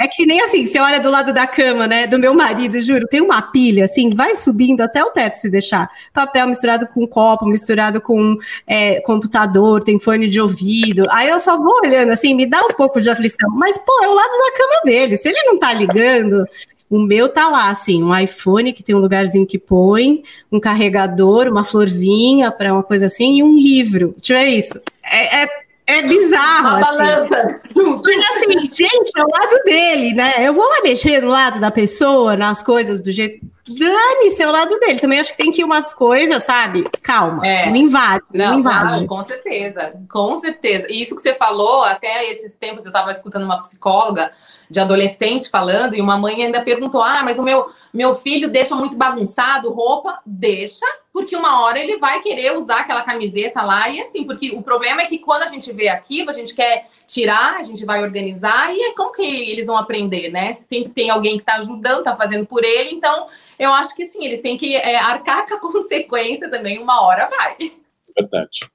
[0.00, 2.06] É que nem assim, você olha do lado da cama, né?
[2.06, 5.90] Do meu marido, juro, tem uma pilha, assim, vai subindo até o teto se deixar.
[6.14, 11.04] Papel misturado com copo, misturado com é, computador, tem fone de ouvido.
[11.10, 13.50] Aí eu só vou olhando, assim, me dá um pouco de aflição.
[13.50, 15.16] Mas, pô, é o lado da cama dele.
[15.16, 16.46] Se ele não tá ligando,
[16.88, 21.48] o meu tá lá, assim, um iPhone que tem um lugarzinho que põe, um carregador,
[21.48, 24.14] uma florzinha para uma coisa assim, e um livro.
[24.28, 24.80] Eu ver isso.
[25.02, 26.76] É, é é bizarro.
[26.76, 26.98] Uma assim.
[26.98, 27.60] balança.
[27.74, 30.34] Mas assim, gente, é o lado dele, né?
[30.46, 33.44] Eu vou lá mexer no lado da pessoa, nas coisas do jeito.
[33.66, 35.00] Dane-se, é o lado dele.
[35.00, 36.86] Também acho que tem que ir umas coisas, sabe?
[37.02, 37.46] Calma.
[37.46, 37.70] É.
[37.70, 38.24] Não invade.
[38.34, 39.06] Não, não invade.
[39.06, 39.94] com certeza.
[40.10, 40.86] Com certeza.
[40.90, 44.30] E isso que você falou, até esses tempos eu estava escutando uma psicóloga
[44.70, 48.74] de adolescente falando, e uma mãe ainda perguntou: ah, mas o meu, meu filho deixa
[48.74, 50.20] muito bagunçado roupa?
[50.26, 54.62] Deixa, porque uma hora ele vai querer usar aquela camiseta lá, e assim, porque o
[54.62, 58.02] problema é que quando a gente vê aquilo, a gente quer tirar, a gente vai
[58.02, 60.52] organizar, e é como que eles vão aprender, né?
[60.52, 63.26] Sempre tem alguém que está ajudando, está fazendo por ele, então
[63.58, 67.28] eu acho que sim, eles têm que é, arcar com a consequência também, uma hora
[67.28, 67.72] vai.
[68.14, 68.68] Verdade,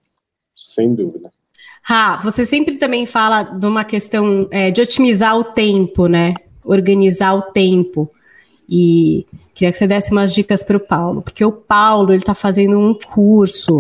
[0.56, 1.32] sem dúvida.
[1.86, 6.34] Ra, você sempre também fala de uma questão é, de otimizar o tempo, né?
[6.64, 8.10] Organizar o tempo.
[8.70, 12.34] E queria que você desse umas dicas para o Paulo, porque o Paulo ele está
[12.34, 13.76] fazendo um curso.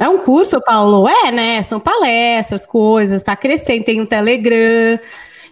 [0.00, 1.08] É um curso, Paulo?
[1.08, 1.62] É, né?
[1.64, 3.84] São palestras, coisas, está crescendo.
[3.84, 5.00] Tem um Telegram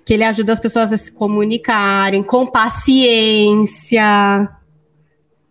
[0.05, 4.01] que ele ajuda as pessoas a se comunicarem com paciência.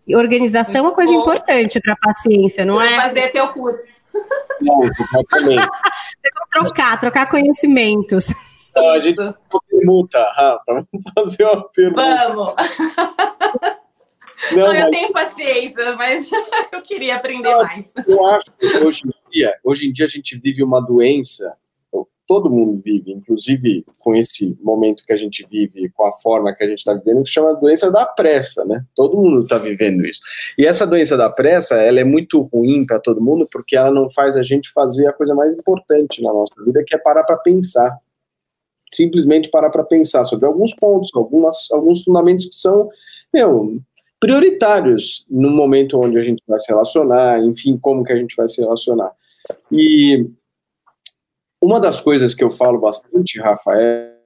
[0.06, 2.96] E organização é uma coisa importante para paciência, não é?
[2.96, 3.84] Fazer teu curso.
[4.60, 5.68] Não, exatamente.
[6.50, 8.28] trocar, trocar conhecimentos.
[8.70, 9.16] Então, a gente
[9.70, 12.28] pergunta, Rafa, vamos fazer uma pergunta.
[12.28, 12.54] Vamos.
[14.52, 16.28] Não, não eu tenho paciência, mas
[16.72, 17.92] eu queria aprender não, mais.
[18.06, 21.56] Eu acho que hoje em dia, hoje em dia a gente vive uma doença
[22.26, 26.64] todo mundo vive, inclusive com esse momento que a gente vive, com a forma que
[26.64, 28.84] a gente está vivendo, que chama doença da pressa, né?
[28.94, 30.20] Todo mundo está vivendo isso.
[30.58, 34.10] E essa doença da pressa, ela é muito ruim para todo mundo porque ela não
[34.10, 37.36] faz a gente fazer a coisa mais importante na nossa vida, que é parar para
[37.36, 37.96] pensar.
[38.92, 42.88] Simplesmente parar para pensar sobre alguns pontos, algumas, alguns fundamentos que são,
[43.32, 43.80] meu,
[44.20, 48.48] prioritários no momento onde a gente vai se relacionar, enfim, como que a gente vai
[48.48, 49.12] se relacionar.
[49.70, 50.28] E
[51.62, 54.16] uma das coisas que eu falo bastante, Rafa, é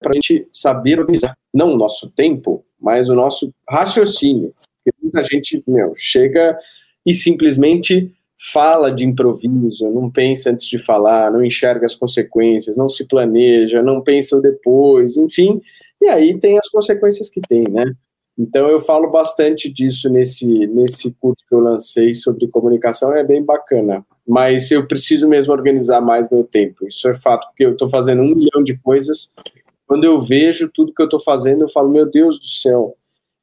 [0.00, 4.54] para a gente saber organizar, não o nosso tempo, mas o nosso raciocínio.
[4.84, 6.56] Porque muita gente, meu, chega
[7.04, 8.12] e simplesmente
[8.52, 13.82] fala de improviso, não pensa antes de falar, não enxerga as consequências, não se planeja,
[13.82, 15.60] não pensa depois, enfim,
[16.02, 17.84] e aí tem as consequências que tem, né?
[18.38, 23.42] Então eu falo bastante disso nesse, nesse curso que eu lancei sobre comunicação, é bem
[23.42, 26.86] bacana mas eu preciso mesmo organizar mais meu tempo.
[26.86, 29.32] Isso é fato, porque eu estou fazendo um milhão de coisas.
[29.86, 32.96] Quando eu vejo tudo que eu estou fazendo, eu falo, meu Deus do céu,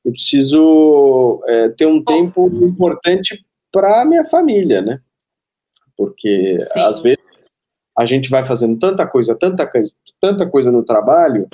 [0.03, 4.99] eu preciso é, ter um tempo importante para minha família, né?
[5.95, 6.79] Porque Sim.
[6.81, 7.23] às vezes
[7.97, 9.69] a gente vai fazendo tanta coisa, tanta,
[10.19, 11.47] tanta coisa no trabalho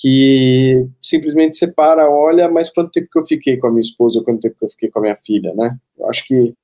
[0.00, 4.40] que simplesmente separa, olha, mas quanto tempo que eu fiquei com a minha esposa, quanto
[4.40, 5.76] tempo que eu fiquei com a minha filha, né?
[5.98, 6.54] Eu acho que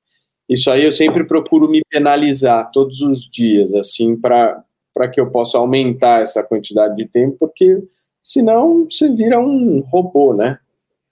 [0.47, 4.63] isso aí eu sempre procuro me penalizar todos os dias, assim, para
[5.11, 7.83] que eu possa aumentar essa quantidade de tempo, porque
[8.23, 10.57] senão você vira um robô, né?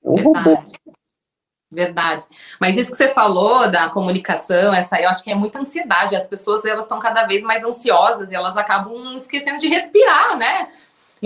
[0.01, 0.47] É um Verdade.
[0.47, 0.63] robô.
[1.69, 2.23] Verdade.
[2.61, 6.15] Mas isso que você falou da comunicação, essa eu acho que é muita ansiedade.
[6.15, 10.69] As pessoas elas estão cada vez mais ansiosas e elas acabam esquecendo de respirar, né?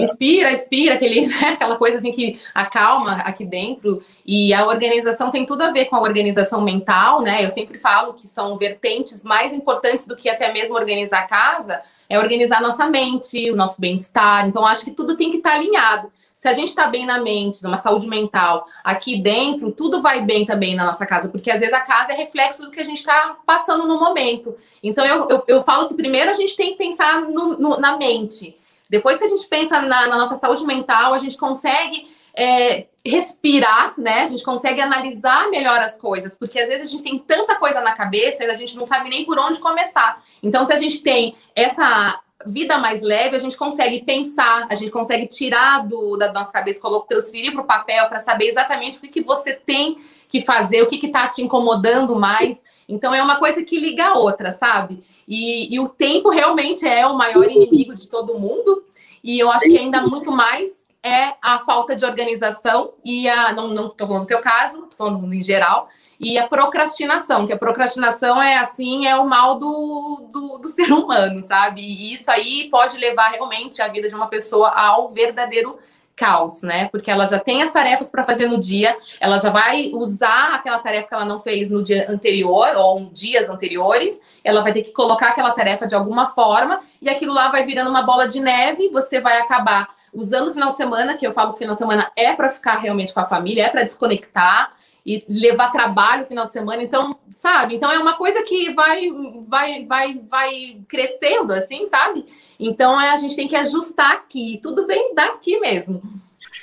[0.04, 4.04] Inspira, expira, aquele, né, aquela coisa assim que acalma aqui dentro.
[4.26, 7.44] E a organização tem tudo a ver com a organização mental, né?
[7.44, 11.82] Eu sempre falo que são vertentes mais importantes do que até mesmo organizar a casa,
[12.10, 14.48] é organizar nossa mente, o nosso bem-estar.
[14.48, 16.12] Então, acho que tudo tem que estar alinhado.
[16.38, 20.46] Se a gente está bem na mente, numa saúde mental, aqui dentro, tudo vai bem
[20.46, 23.00] também na nossa casa, porque às vezes a casa é reflexo do que a gente
[23.00, 24.56] está passando no momento.
[24.84, 27.98] Então, eu, eu, eu, falo que primeiro a gente tem que pensar no, no, na
[27.98, 28.56] mente.
[28.89, 33.93] Depois que a gente pensa na, na nossa saúde mental, a gente consegue é, respirar,
[33.97, 34.21] né?
[34.21, 37.82] A gente consegue analisar melhor as coisas, porque às vezes a gente tem tanta coisa
[37.82, 40.23] na cabeça e a gente não sabe nem por onde começar.
[40.43, 44.91] Então, se a gente tem essa vida mais leve, a gente consegue pensar, a gente
[44.91, 49.08] consegue tirar do, da nossa cabeça, transferir para o papel para saber exatamente o que,
[49.08, 49.97] que você tem
[50.30, 52.63] que fazer, o que está te incomodando mais.
[52.88, 55.04] Então, é uma coisa que liga a outra, sabe?
[55.28, 58.84] E, e, o tempo realmente é o maior inimigo de todo mundo.
[59.24, 63.52] E eu acho que ainda muito mais é a falta de organização e a.
[63.52, 65.90] Não estou falando do teu caso, estou falando em geral.
[66.20, 70.92] E a procrastinação, que a procrastinação é assim, é o mal do, do, do ser
[70.92, 71.82] humano, sabe?
[71.82, 75.78] E isso aí pode levar realmente a vida de uma pessoa ao verdadeiro
[76.17, 76.89] caos, né?
[76.89, 80.80] Porque ela já tem as tarefas para fazer no dia, ela já vai usar aquela
[80.80, 84.91] tarefa que ela não fez no dia anterior ou dias anteriores, ela vai ter que
[84.91, 88.89] colocar aquela tarefa de alguma forma e aquilo lá vai virando uma bola de neve,
[88.89, 91.80] você vai acabar usando o final de semana, que eu falo que o final de
[91.80, 94.73] semana é para ficar realmente com a família, é para desconectar
[95.06, 97.75] e levar trabalho no final de semana, então, sabe?
[97.75, 99.10] Então é uma coisa que vai
[99.47, 102.25] vai vai vai crescendo assim, sabe?
[102.60, 104.60] Então é, a gente tem que ajustar aqui.
[104.62, 106.02] Tudo vem daqui mesmo.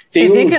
[0.09, 0.55] Você vê que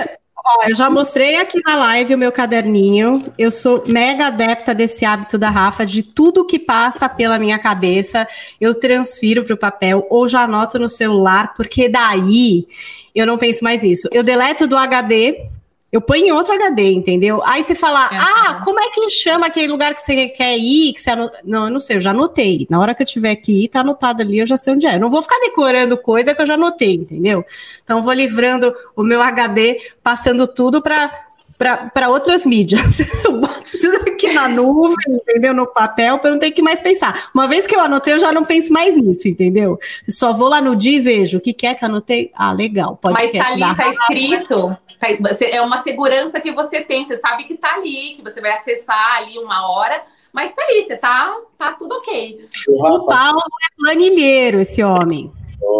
[0.68, 3.22] eu já mostrei aqui na live o meu caderninho.
[3.36, 8.28] Eu sou mega adepta desse hábito da Rafa, de tudo que passa pela minha cabeça,
[8.60, 12.66] eu transfiro para o papel ou já anoto no celular, porque daí
[13.14, 14.08] eu não penso mais nisso.
[14.12, 15.48] Eu deleto do HD,
[15.96, 17.40] eu ponho em outro HD, entendeu?
[17.42, 20.92] Aí você fala, é, ah, como é que chama aquele lugar que você quer ir?
[20.92, 21.32] Que você anot...
[21.42, 22.66] Não, eu não sei, eu já anotei.
[22.68, 24.96] Na hora que eu tiver que ir, tá anotado ali, eu já sei onde é.
[24.96, 27.42] Eu não vou ficar decorando coisa que eu já anotei, entendeu?
[27.82, 31.24] Então, eu vou livrando o meu HD, passando tudo para
[31.58, 33.00] para outras mídias.
[33.24, 35.54] Eu boto tudo aqui na nuvem, entendeu?
[35.54, 37.30] No papel, para não ter que mais pensar.
[37.32, 39.78] Uma vez que eu anotei, eu já não penso mais nisso, entendeu?
[40.06, 42.30] Só vou lá no dia e vejo o que, que é que anotei.
[42.34, 42.98] Ah, legal.
[43.00, 44.76] Pode Mas tá ali, tá escrito.
[44.98, 45.08] Tá,
[45.42, 49.16] é uma segurança que você tem, você sabe que tá ali, que você vai acessar
[49.16, 52.46] ali uma hora, mas tá ali, você tá, tá tudo ok.
[52.68, 55.32] O Paulo é planilheiro, esse homem.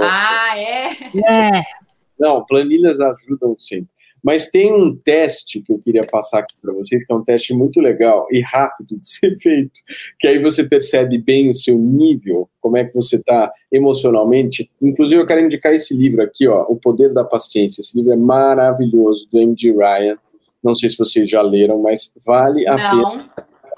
[0.03, 0.91] Ah, é?
[1.29, 1.63] É.
[2.19, 3.96] Não, planilhas ajudam sempre.
[4.27, 7.55] Mas tem um teste que eu queria passar aqui para vocês, que é um teste
[7.55, 9.81] muito legal e rápido de ser feito,
[10.19, 14.69] que aí você percebe bem o seu nível, como é que você está emocionalmente.
[14.83, 17.81] Inclusive, eu quero indicar esse livro aqui, ó, O Poder da Paciência.
[17.81, 19.71] Esse livro é maravilhoso, do M.G.
[19.71, 20.19] Ryan.
[20.61, 23.11] Não sei se vocês já leram, mas vale a Não.
[23.11, 23.31] pena.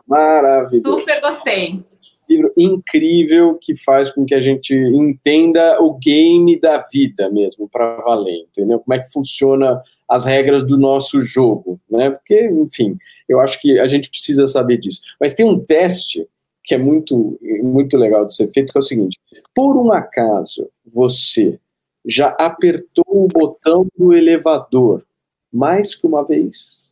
[0.07, 1.01] Maravilhoso.
[1.01, 1.85] Super gostei
[2.29, 7.97] livro incrível que faz com que a gente entenda o game da vida mesmo, para
[8.03, 8.79] valer, entendeu?
[8.79, 12.11] Como é que funciona as regras do nosso jogo, né?
[12.11, 12.97] Porque, enfim,
[13.29, 15.01] eu acho que a gente precisa saber disso.
[15.21, 16.27] Mas tem um teste
[16.65, 19.19] que é muito, muito legal de ser feito, que é o seguinte:
[19.55, 21.59] por um acaso você
[22.07, 25.05] já apertou o botão do elevador
[25.53, 26.91] mais que uma vez?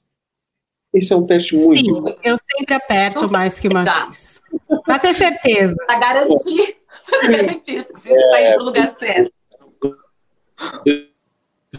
[0.92, 2.06] Esse é um teste muito.
[2.06, 4.42] Sim, eu sempre aperto mais que uma vez.
[4.84, 5.76] Pra ter certeza.
[5.86, 6.76] Pra garantir.
[7.06, 9.35] Pra garantir que você está indo no lugar certo.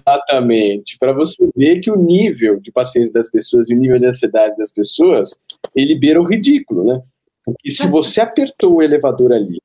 [0.07, 0.97] Exatamente.
[0.97, 4.55] Para você ver que o nível de paciência das pessoas e o nível de ansiedade
[4.55, 5.41] das pessoas,
[5.75, 7.01] ele beira o ridículo, né?
[7.43, 9.57] Porque se você apertou o elevador ali,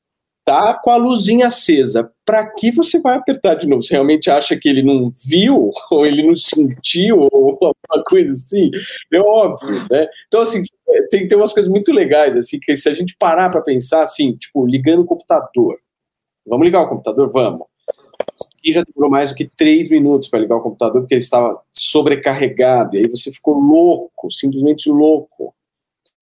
[0.44, 3.82] tá com a luzinha acesa, para que você vai apertar de novo?
[3.82, 8.70] Você realmente acha que ele não viu, ou ele não sentiu, ou alguma coisa assim?
[9.12, 10.08] É óbvio, né?
[10.26, 10.60] Então, assim,
[11.10, 14.36] tem ter umas coisas muito legais, assim, que se a gente parar para pensar, assim,
[14.36, 15.78] tipo, ligando o computador.
[16.46, 17.30] Vamos ligar o computador?
[17.30, 17.71] Vamos.
[18.64, 21.60] E já demorou mais do que três minutos para ligar o computador, porque ele estava
[21.76, 22.96] sobrecarregado.
[22.96, 25.54] E aí você ficou louco, simplesmente louco.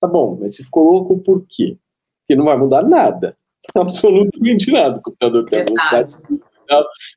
[0.01, 1.77] Tá bom, mas você ficou louco por quê?
[2.23, 3.37] Porque não vai mudar nada.
[3.77, 4.99] Absolutamente nada.
[4.99, 6.13] O computador tem a velocidade.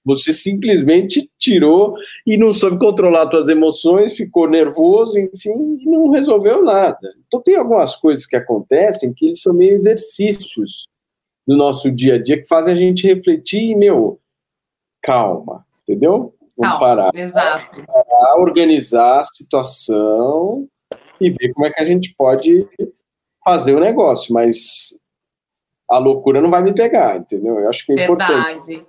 [0.03, 1.95] Você simplesmente tirou
[2.25, 7.13] e não soube controlar suas emoções, ficou nervoso, enfim, e não resolveu nada.
[7.27, 10.87] Então tem algumas coisas que acontecem que eles são meio exercícios
[11.47, 14.19] do nosso dia a dia que fazem a gente refletir e, meu,
[15.03, 16.33] calma, entendeu?
[16.57, 17.09] Vamos calma, parar.
[17.13, 17.85] Exato.
[17.85, 20.67] Parar, organizar a situação
[21.19, 22.67] e ver como é que a gente pode
[23.43, 24.97] fazer o negócio, mas
[25.89, 27.59] a loucura não vai me pegar, entendeu?
[27.59, 28.33] Eu acho que é Verdade.
[28.33, 28.87] importante.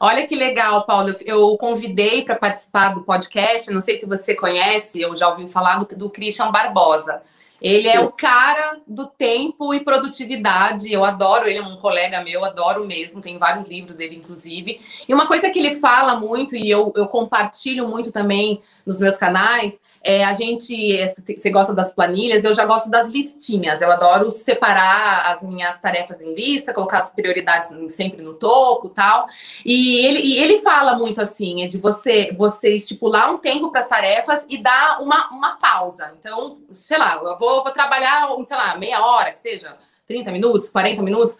[0.00, 1.14] Olha que legal, Paulo.
[1.24, 3.70] Eu convidei para participar do podcast.
[3.70, 7.22] Não sei se você conhece ou já ouviu falar do, do Christian Barbosa.
[7.60, 10.92] Ele é o cara do tempo e produtividade.
[10.92, 13.22] Eu adoro ele, é um colega meu, adoro mesmo.
[13.22, 14.80] Tem vários livros dele, inclusive.
[15.08, 19.16] E uma coisa que ele fala muito, e eu, eu compartilho muito também nos meus
[19.16, 20.98] canais, é, a gente,
[21.34, 23.80] você gosta das planilhas, eu já gosto das listinhas.
[23.80, 29.26] Eu adoro separar as minhas tarefas em lista, colocar as prioridades sempre no topo, tal.
[29.64, 33.80] E ele, e ele fala muito assim, é de você, você estipular um tempo para
[33.80, 36.12] as tarefas e dar uma, uma pausa.
[36.20, 39.74] Então, sei lá, eu vou, vou trabalhar, sei lá, meia hora, que seja,
[40.06, 41.38] 30 minutos, 40 minutos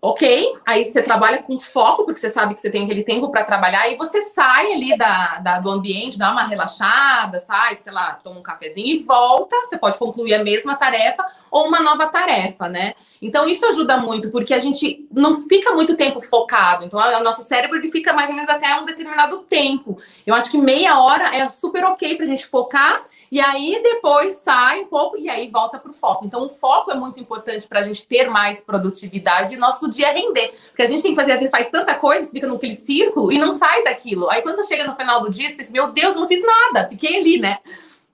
[0.00, 3.44] ok, aí você trabalha com foco, porque você sabe que você tem aquele tempo para
[3.44, 8.20] trabalhar, e você sai ali da, da, do ambiente, dá uma relaxada, sai, sei lá,
[8.22, 9.56] toma um cafezinho e volta.
[9.64, 12.94] Você pode concluir a mesma tarefa ou uma nova tarefa, né?
[13.26, 16.84] Então, isso ajuda muito, porque a gente não fica muito tempo focado.
[16.84, 19.98] Então, o nosso cérebro ele fica mais ou menos até um determinado tempo.
[20.26, 23.02] Eu acho que meia hora é super ok para a gente focar
[23.32, 26.26] e aí depois sai um pouco e aí volta para o foco.
[26.26, 30.12] Então, o foco é muito importante para a gente ter mais produtividade e nosso dia
[30.12, 30.54] render.
[30.68, 33.52] Porque a gente tem que fazer, vezes faz tanta coisa, fica naquele círculo e não
[33.52, 34.28] sai daquilo.
[34.28, 36.88] Aí quando você chega no final do dia, você pensa, meu Deus, não fiz nada,
[36.90, 37.58] fiquei ali, né?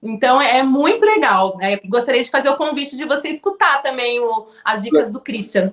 [0.02, 1.56] Então é muito legal.
[1.58, 1.78] Né?
[1.86, 5.72] Gostaria de fazer o convite de você escutar também o, as dicas do Christian.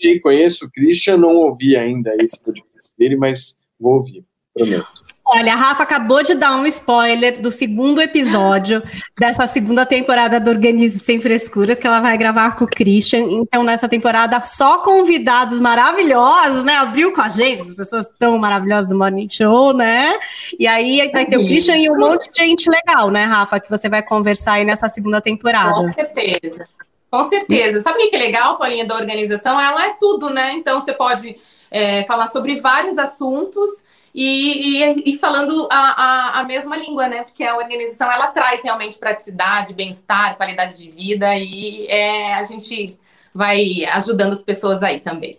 [0.00, 4.24] Sim, conheço o Christian, não ouvi ainda esse podcast dele, mas vou ouvir,
[4.54, 5.15] prometo.
[5.28, 8.80] Olha, a Rafa acabou de dar um spoiler do segundo episódio
[9.18, 13.22] dessa segunda temporada do Organize Sem Frescuras, que ela vai gravar com o Christian.
[13.22, 16.74] Então, nessa temporada, só convidados maravilhosos, né?
[16.74, 20.16] Abriu com a gente, as pessoas tão maravilhosas do Morning Show, né?
[20.60, 23.58] E aí vai ter o Christian e um monte de gente legal, né, Rafa?
[23.58, 25.74] Que você vai conversar aí nessa segunda temporada.
[25.74, 26.68] Com certeza.
[27.10, 27.80] Com certeza.
[27.80, 29.60] Sabe o que é legal, Paulinha, da organização?
[29.60, 30.52] Ela é tudo, né?
[30.52, 31.36] Então, você pode
[31.68, 33.84] é, falar sobre vários assuntos
[34.18, 37.22] e, e, e falando a, a, a, mesma língua, né?
[37.22, 42.98] Porque a organização ela traz realmente praticidade, bem-estar, qualidade de vida e é, a gente
[43.34, 45.36] vai ajudando as pessoas aí também.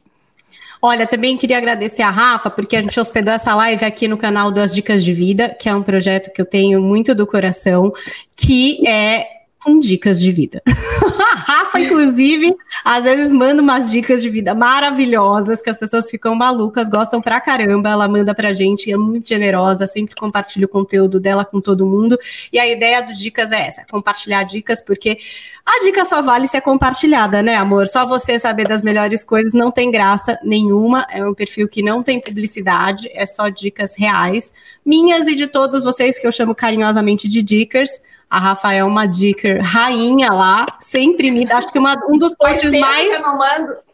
[0.79, 4.51] Olha, também queria agradecer a Rafa, porque a gente hospedou essa live aqui no canal
[4.51, 7.91] das Dicas de Vida, que é um projeto que eu tenho muito do coração,
[8.35, 9.25] que é
[9.63, 10.61] com dicas de vida.
[11.57, 12.55] Rafa, inclusive,
[12.85, 17.41] às vezes manda umas dicas de vida maravilhosas que as pessoas ficam malucas, gostam pra
[17.41, 17.89] caramba.
[17.89, 22.17] Ela manda pra gente, é muito generosa, sempre compartilha o conteúdo dela com todo mundo.
[22.53, 25.17] E a ideia do Dicas é essa: compartilhar dicas, porque
[25.65, 27.87] a dica só vale se é compartilhada, né, amor?
[27.87, 31.07] Só você saber das melhores coisas não tem graça nenhuma.
[31.09, 34.53] É um perfil que não tem publicidade, é só dicas reais,
[34.85, 37.89] minhas e de todos vocês que eu chamo carinhosamente de Dicas.
[38.29, 42.73] A Rafael é uma dica rainha lá, sempre me acho que uma, um dos posts
[42.79, 43.15] mais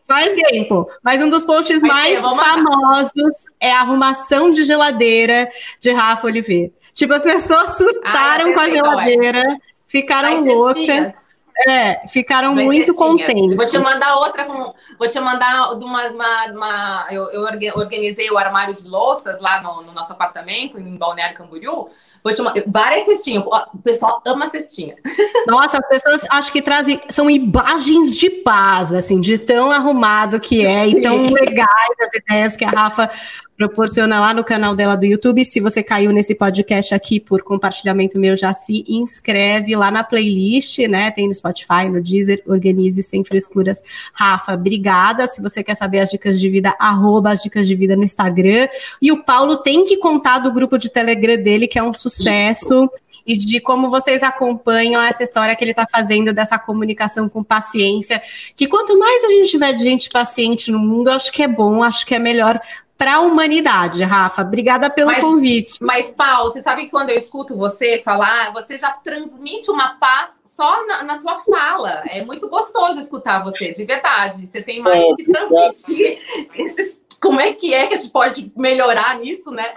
[0.08, 5.50] faz tempo, mas um dos posts Faz mais tempo, famosos é a arrumação de geladeira
[5.80, 6.72] de Rafa Oliveira.
[6.94, 9.44] Tipo, as pessoas surtaram ah, com a geladeira,
[9.88, 11.34] ficaram loucas.
[11.68, 13.56] É, ficaram muito contentes.
[13.56, 17.42] Vou te mandar outra, com, vou te mandar uma, uma, uma eu, eu,
[17.76, 21.90] organizei o armário de louças lá no, no nosso apartamento em Balneário Camboriú.
[22.24, 23.44] Vou chamar várias cestinhas.
[23.46, 24.96] O pessoal ama cestinha.
[25.46, 27.02] Nossa, as pessoas acho que trazem.
[27.10, 30.98] São imagens de paz, assim, de tão arrumado que é Sim.
[30.98, 31.68] e tão legais
[32.00, 33.12] as ideias que a Rafa
[33.58, 35.44] proporciona lá no canal dela do YouTube.
[35.44, 40.80] Se você caiu nesse podcast aqui por compartilhamento meu, já se inscreve lá na playlist,
[40.88, 41.12] né?
[41.12, 43.82] Tem no Spotify, no Deezer, organize sem frescuras.
[44.14, 45.28] Rafa, obrigada.
[45.28, 48.68] Se você quer saber as dicas de vida, arroba as dicas de vida no Instagram.
[49.02, 52.13] E o Paulo tem que contar do grupo de Telegram dele, que é um sucesso.
[52.20, 52.90] Isso
[53.26, 58.22] e de como vocês acompanham essa história que ele está fazendo dessa comunicação com paciência.
[58.56, 61.82] Que quanto mais a gente tiver de gente paciente no mundo, acho que é bom,
[61.82, 62.60] acho que é melhor
[62.98, 64.44] para a humanidade, Rafa.
[64.44, 65.74] Obrigada pelo mas, convite.
[65.82, 70.42] Mas, Paulo, você sabe que quando eu escuto você falar, você já transmite uma paz
[70.46, 72.04] só na, na sua fala.
[72.10, 74.48] É muito gostoso escutar você, de verdade.
[74.48, 76.20] Você tem mais é, que transmitir.
[76.56, 79.74] Esses, como é que é que a gente pode melhorar nisso, né?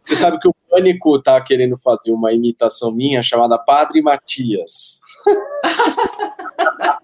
[0.00, 5.00] Você sabe que o Pânico tá querendo fazer uma imitação minha chamada Padre Matias.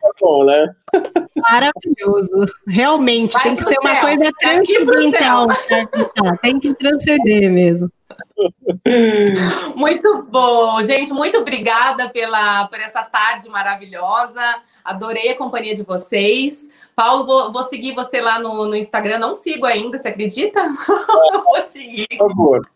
[0.00, 0.74] tá bom, né?
[1.36, 2.46] Maravilhoso.
[2.66, 3.80] Realmente, Vai tem que ser céu.
[3.80, 5.46] uma coisa transcendental.
[5.46, 6.38] Né?
[6.42, 7.90] Tem que transcender mesmo.
[9.74, 11.12] Muito bom, gente.
[11.12, 14.42] Muito obrigada pela, por essa tarde maravilhosa.
[14.84, 16.70] Adorei a companhia de vocês.
[16.94, 19.18] Paulo, vou, vou seguir você lá no, no Instagram.
[19.18, 20.68] Não sigo ainda, você acredita?
[21.44, 22.06] vou seguir.
[22.18, 22.70] Por favor.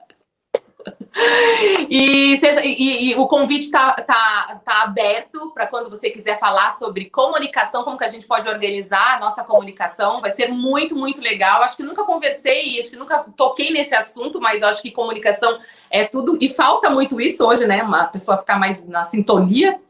[1.89, 6.73] E, seja, e, e, o convite está tá, tá aberto para quando você quiser falar
[6.73, 10.21] sobre comunicação, como que a gente pode organizar a nossa comunicação.
[10.21, 11.63] Vai ser muito, muito legal.
[11.63, 15.59] Acho que nunca conversei, acho que nunca toquei nesse assunto, mas acho que comunicação
[15.91, 16.37] é tudo.
[16.41, 17.83] E falta muito isso hoje, né?
[17.83, 19.81] Uma pessoa está mais na sintonia.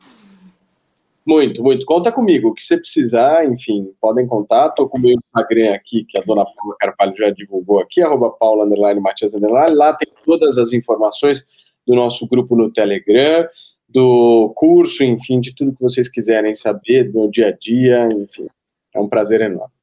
[1.26, 1.84] Muito, muito.
[1.84, 2.50] Conta comigo.
[2.50, 4.68] O que você precisar, enfim, podem contar.
[4.68, 8.30] Estou com o meu Instagram aqui, que a dona Paula Carvalho já divulgou aqui, arroba
[8.30, 9.74] Paula Underline Matias Underline.
[9.74, 11.44] Lá tem todas as informações
[11.84, 13.44] do nosso grupo no Telegram,
[13.88, 18.46] do curso, enfim, de tudo que vocês quiserem saber do dia a dia, enfim.
[18.94, 19.74] É um prazer enorme.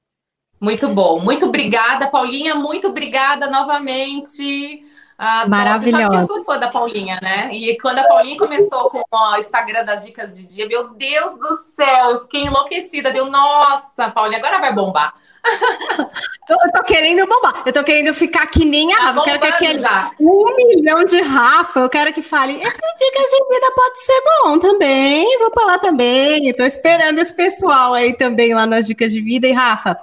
[0.61, 1.19] Muito bom.
[1.19, 2.55] Muito obrigada, Paulinha.
[2.55, 4.81] Muito obrigada novamente.
[5.17, 5.97] Ah, Maravilhosa.
[5.97, 7.49] Você sabe que eu sou fã da Paulinha, né?
[7.53, 11.55] E quando a Paulinha começou com o Instagram das dicas de dia, meu Deus do
[11.55, 13.11] céu, eu fiquei enlouquecida.
[13.11, 15.13] Deu, nossa, Paulinha, agora vai bombar.
[16.49, 17.63] eu tô querendo bombar.
[17.65, 19.19] Eu tô querendo ficar que nem a tá Rafa.
[19.19, 19.83] eu quero que aquele
[20.19, 22.61] um milhão de Rafa, eu quero que fale.
[22.61, 25.37] Essa dicas de vida pode ser bom também.
[25.39, 26.47] Vou falar também.
[26.47, 29.47] Eu tô esperando esse pessoal aí também lá nas dicas de vida.
[29.47, 29.97] E Rafa,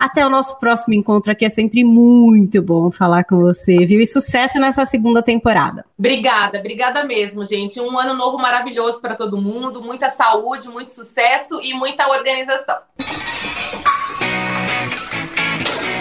[0.00, 1.44] até o nosso próximo encontro aqui.
[1.44, 4.00] É sempre muito bom falar com você, viu?
[4.00, 5.84] E sucesso nessa segunda temporada.
[5.98, 7.78] Obrigada, obrigada mesmo, gente.
[7.78, 9.82] Um ano novo maravilhoso para todo mundo.
[9.82, 12.76] Muita saúde, muito sucesso e muita organização.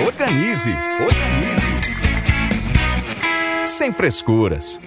[0.05, 1.69] Organize, organize.
[3.65, 4.79] Sem frescuras.